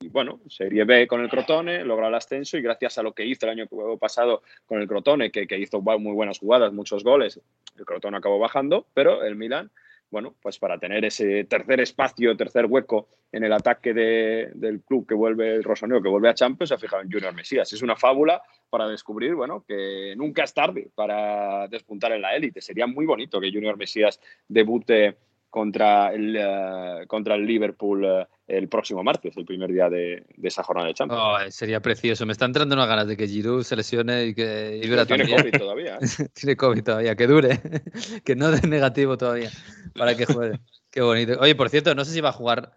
[0.02, 3.26] Y bueno, Serie B con el Crotone, logra el ascenso y gracias a lo que
[3.26, 3.68] hizo el año
[4.00, 7.42] pasado con el Crotone, que, que hizo muy buenas jugadas, muchos goles,
[7.78, 9.72] el Crotone acabó bajando, pero el Milan
[10.12, 15.14] bueno, pues para tener ese tercer espacio, tercer hueco en el ataque del club que
[15.14, 17.72] vuelve el Rosaneo, que vuelve a Champions, se ha fijado en Junior Mesías.
[17.72, 22.62] Es una fábula para descubrir, bueno, que nunca es tarde para despuntar en la élite.
[22.62, 25.18] Sería muy bonito que Junior Mesías debute
[25.50, 30.64] contra el, eh, contra el Liverpool eh, el próximo martes, el primer día de, esa
[30.64, 31.22] jornada de Champions.
[31.24, 32.26] Oh, sería precioso.
[32.26, 35.52] Me está entrando unas ganas de que Giroud se lesione y que Ibra Tiene COVID
[35.58, 35.98] todavía.
[35.98, 36.28] ¿eh?
[36.34, 37.62] Tiene COVID todavía, que dure,
[38.24, 39.52] que no dé negativo todavía
[39.96, 40.60] para que juegue.
[40.92, 41.38] Qué bonito.
[41.40, 42.72] Oye, por cierto, no sé si va a jugar.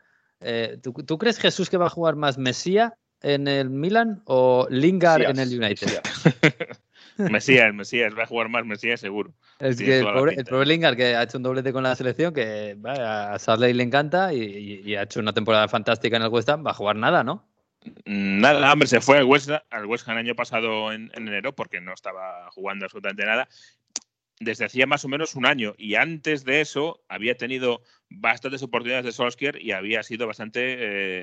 [0.82, 5.38] ¿tú, crees, Jesús, que va a jugar más Mesía en el Milan o Lingard en
[5.38, 6.00] el United?
[7.30, 9.32] Mesías, Mesías, va a jugar más Mesías seguro.
[9.58, 10.04] Es que el
[10.44, 14.32] pobre, Lingard, que ha hecho un doblete con la selección, que a Sarley le encanta
[14.32, 17.48] y, ha hecho una temporada fantástica en el West Ham, va a jugar nada, ¿no?
[18.04, 21.80] Nada, hombre, se fue al West, al West Ham el año pasado en, enero porque
[21.80, 23.48] no estaba jugando absolutamente nada
[24.38, 25.74] desde hacía más o menos un año.
[25.78, 30.60] Y antes de eso había tenido bastantes oportunidades de Solskjaer y había sido bastante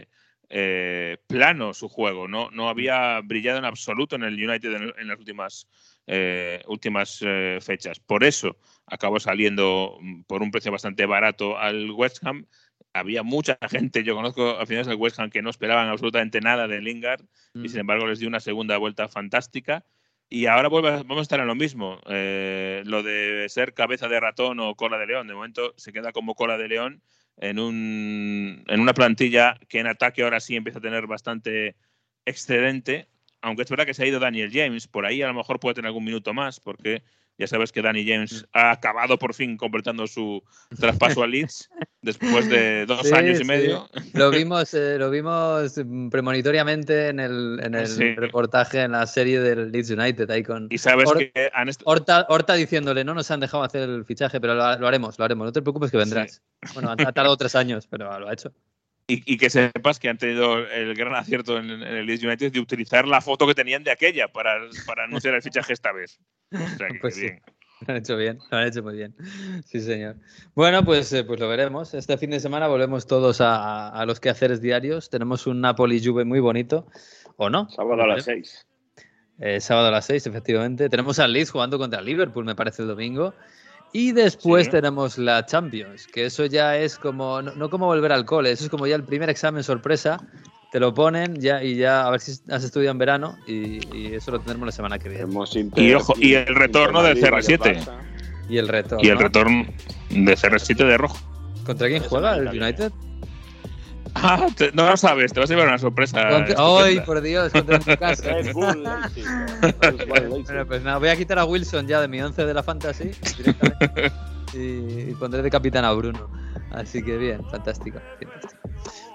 [0.01, 0.07] eh,
[0.51, 2.27] eh, plano su juego.
[2.27, 5.67] No, no había brillado en absoluto en el United en, las últimas,
[6.07, 7.99] eh, últimas eh, fechas.
[7.99, 12.47] Por eso acabó saliendo mm, por un precio bastante barato al West Ham.
[12.93, 16.81] Había mucha gente, yo conozco aficionados del West Ham que no esperaban absolutamente nada de
[16.81, 17.21] Lingard
[17.53, 17.69] y mm.
[17.69, 19.85] sin embargo les dio una segunda vuelta fantástica.
[20.31, 21.99] Y ahora vamos a estar en lo mismo.
[22.05, 26.35] lo de ser cabeza de ratón o cola de león, de momento se queda como
[26.35, 27.01] cola de león
[27.39, 31.75] en, un, en una plantilla que en ataque ahora sí empieza a tener bastante
[32.25, 33.07] excedente,
[33.41, 35.75] aunque es verdad que se ha ido Daniel James, por ahí a lo mejor puede
[35.75, 37.01] tener algún minuto más, porque
[37.39, 40.43] ya sabes que Danny James ha acabado por fin completando su
[40.77, 41.69] traspaso a Leeds
[42.01, 43.89] después de dos años y medio.
[44.13, 45.75] Lo vimos, eh, lo vimos
[46.11, 50.77] premonitoriamente en el, en el reportaje en la serie del Leeds United ahí con y
[50.77, 51.31] sabes que
[51.85, 55.45] Horta, diciéndole no nos han dejado hacer el fichaje, pero lo, haremos, lo haremos.
[55.45, 56.41] No te preocupes que vendrás.
[56.73, 58.53] Bueno, ha tardado tres años, pero lo ha hecho.
[59.11, 63.07] Y, que sepas que han tenido el gran acierto en, el Leeds United de utilizar
[63.07, 66.19] la foto que tenían de aquella para, para anunciar el fichaje esta vez.
[67.01, 67.41] pues bien.
[67.87, 69.15] Lo han hecho bien, lo han hecho muy bien.
[69.65, 70.17] Sí, señor.
[70.53, 71.93] Bueno, pues, eh, pues lo veremos.
[71.93, 75.09] Este fin de semana volvemos todos a, a los quehaceres diarios.
[75.09, 76.85] Tenemos un Napoli-Juve muy bonito,
[77.37, 77.69] ¿o no?
[77.69, 78.67] Sábado a las 6.
[79.39, 80.89] Eh, sábado a las 6, efectivamente.
[80.89, 83.33] Tenemos al Leeds jugando contra Liverpool, me parece, el domingo.
[83.91, 88.51] Y después tenemos la Champions, que eso ya es como, no, como volver al cole,
[88.51, 90.19] eso es como ya el primer examen sorpresa,
[90.71, 93.79] te lo ponen ya y ya a ver si has estudiado en verano y,
[94.13, 95.25] eso lo tendremos la semana que viene.
[95.75, 97.87] y, ojo, y el retorno del CR7.
[98.49, 99.03] Y el retorno.
[99.03, 99.65] Y el retorno
[100.09, 101.17] de CR7 de rojo.
[101.65, 102.91] ¿Contra quién juega el United?
[104.21, 106.45] Ah, no lo sabes, te vas a llevar una sorpresa.
[106.57, 107.51] ¡Ay, por Dios!
[107.51, 108.31] Contra tu casa.
[110.07, 113.11] bueno, pues nada, voy a quitar a Wilson ya de mi 11 de la Fantasy
[113.37, 114.11] directamente
[114.53, 116.29] y, pondré de capitán a Bruno.
[116.71, 117.99] Así que bien, fantástico.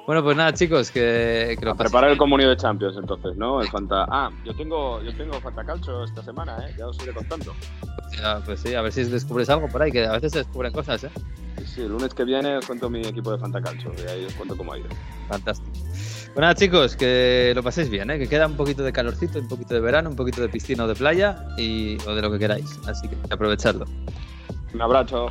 [0.07, 3.63] Bueno, pues nada, chicos, que, que lo Preparar el comunio de Champions, entonces, ¿no?
[3.63, 4.05] El Fanta...
[4.11, 6.75] Ah, yo tengo, yo tengo Fantacalcio esta semana, ¿eh?
[6.79, 7.55] Ya os iré contando.
[8.19, 10.73] Ya, pues sí, a ver si descubres algo por ahí, que a veces se descubren
[10.73, 11.11] cosas, ¿eh?
[11.65, 14.57] Sí, el lunes que viene os cuento mi equipo de Fantacalcio, y ahí os cuento
[14.57, 14.89] cómo ha ido.
[15.29, 15.73] Fantástico.
[16.35, 18.19] Bueno, nada, chicos, que lo paséis bien, ¿eh?
[18.19, 20.89] que queda un poquito de calorcito, un poquito de verano, un poquito de piscina o
[20.89, 22.79] de playa y, o de lo que queráis.
[22.87, 23.87] Así que aprovechadlo.
[24.75, 25.29] Un abrazo.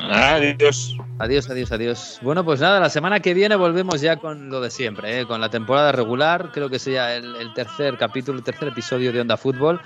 [0.00, 0.96] Adiós.
[1.18, 2.18] Adiós, adiós, adiós.
[2.22, 5.26] Bueno, pues nada, la semana que viene volvemos ya con lo de siempre, ¿eh?
[5.26, 6.50] con la temporada regular.
[6.52, 9.80] Creo que sea el, el tercer capítulo, el tercer episodio de Onda Fútbol.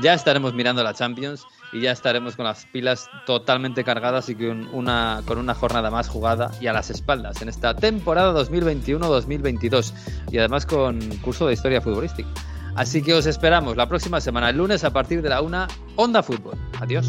[0.00, 4.68] Ya estaremos mirando la Champions y ya estaremos con las pilas totalmente cargadas y con
[4.72, 9.92] una, con una jornada más jugada y a las espaldas en esta temporada 2021-2022
[10.30, 12.28] y además con curso de historia futbolística.
[12.76, 16.22] Así que os esperamos la próxima semana, el lunes a partir de la una, Onda
[16.22, 16.58] Fútbol.
[16.80, 17.06] Adiós.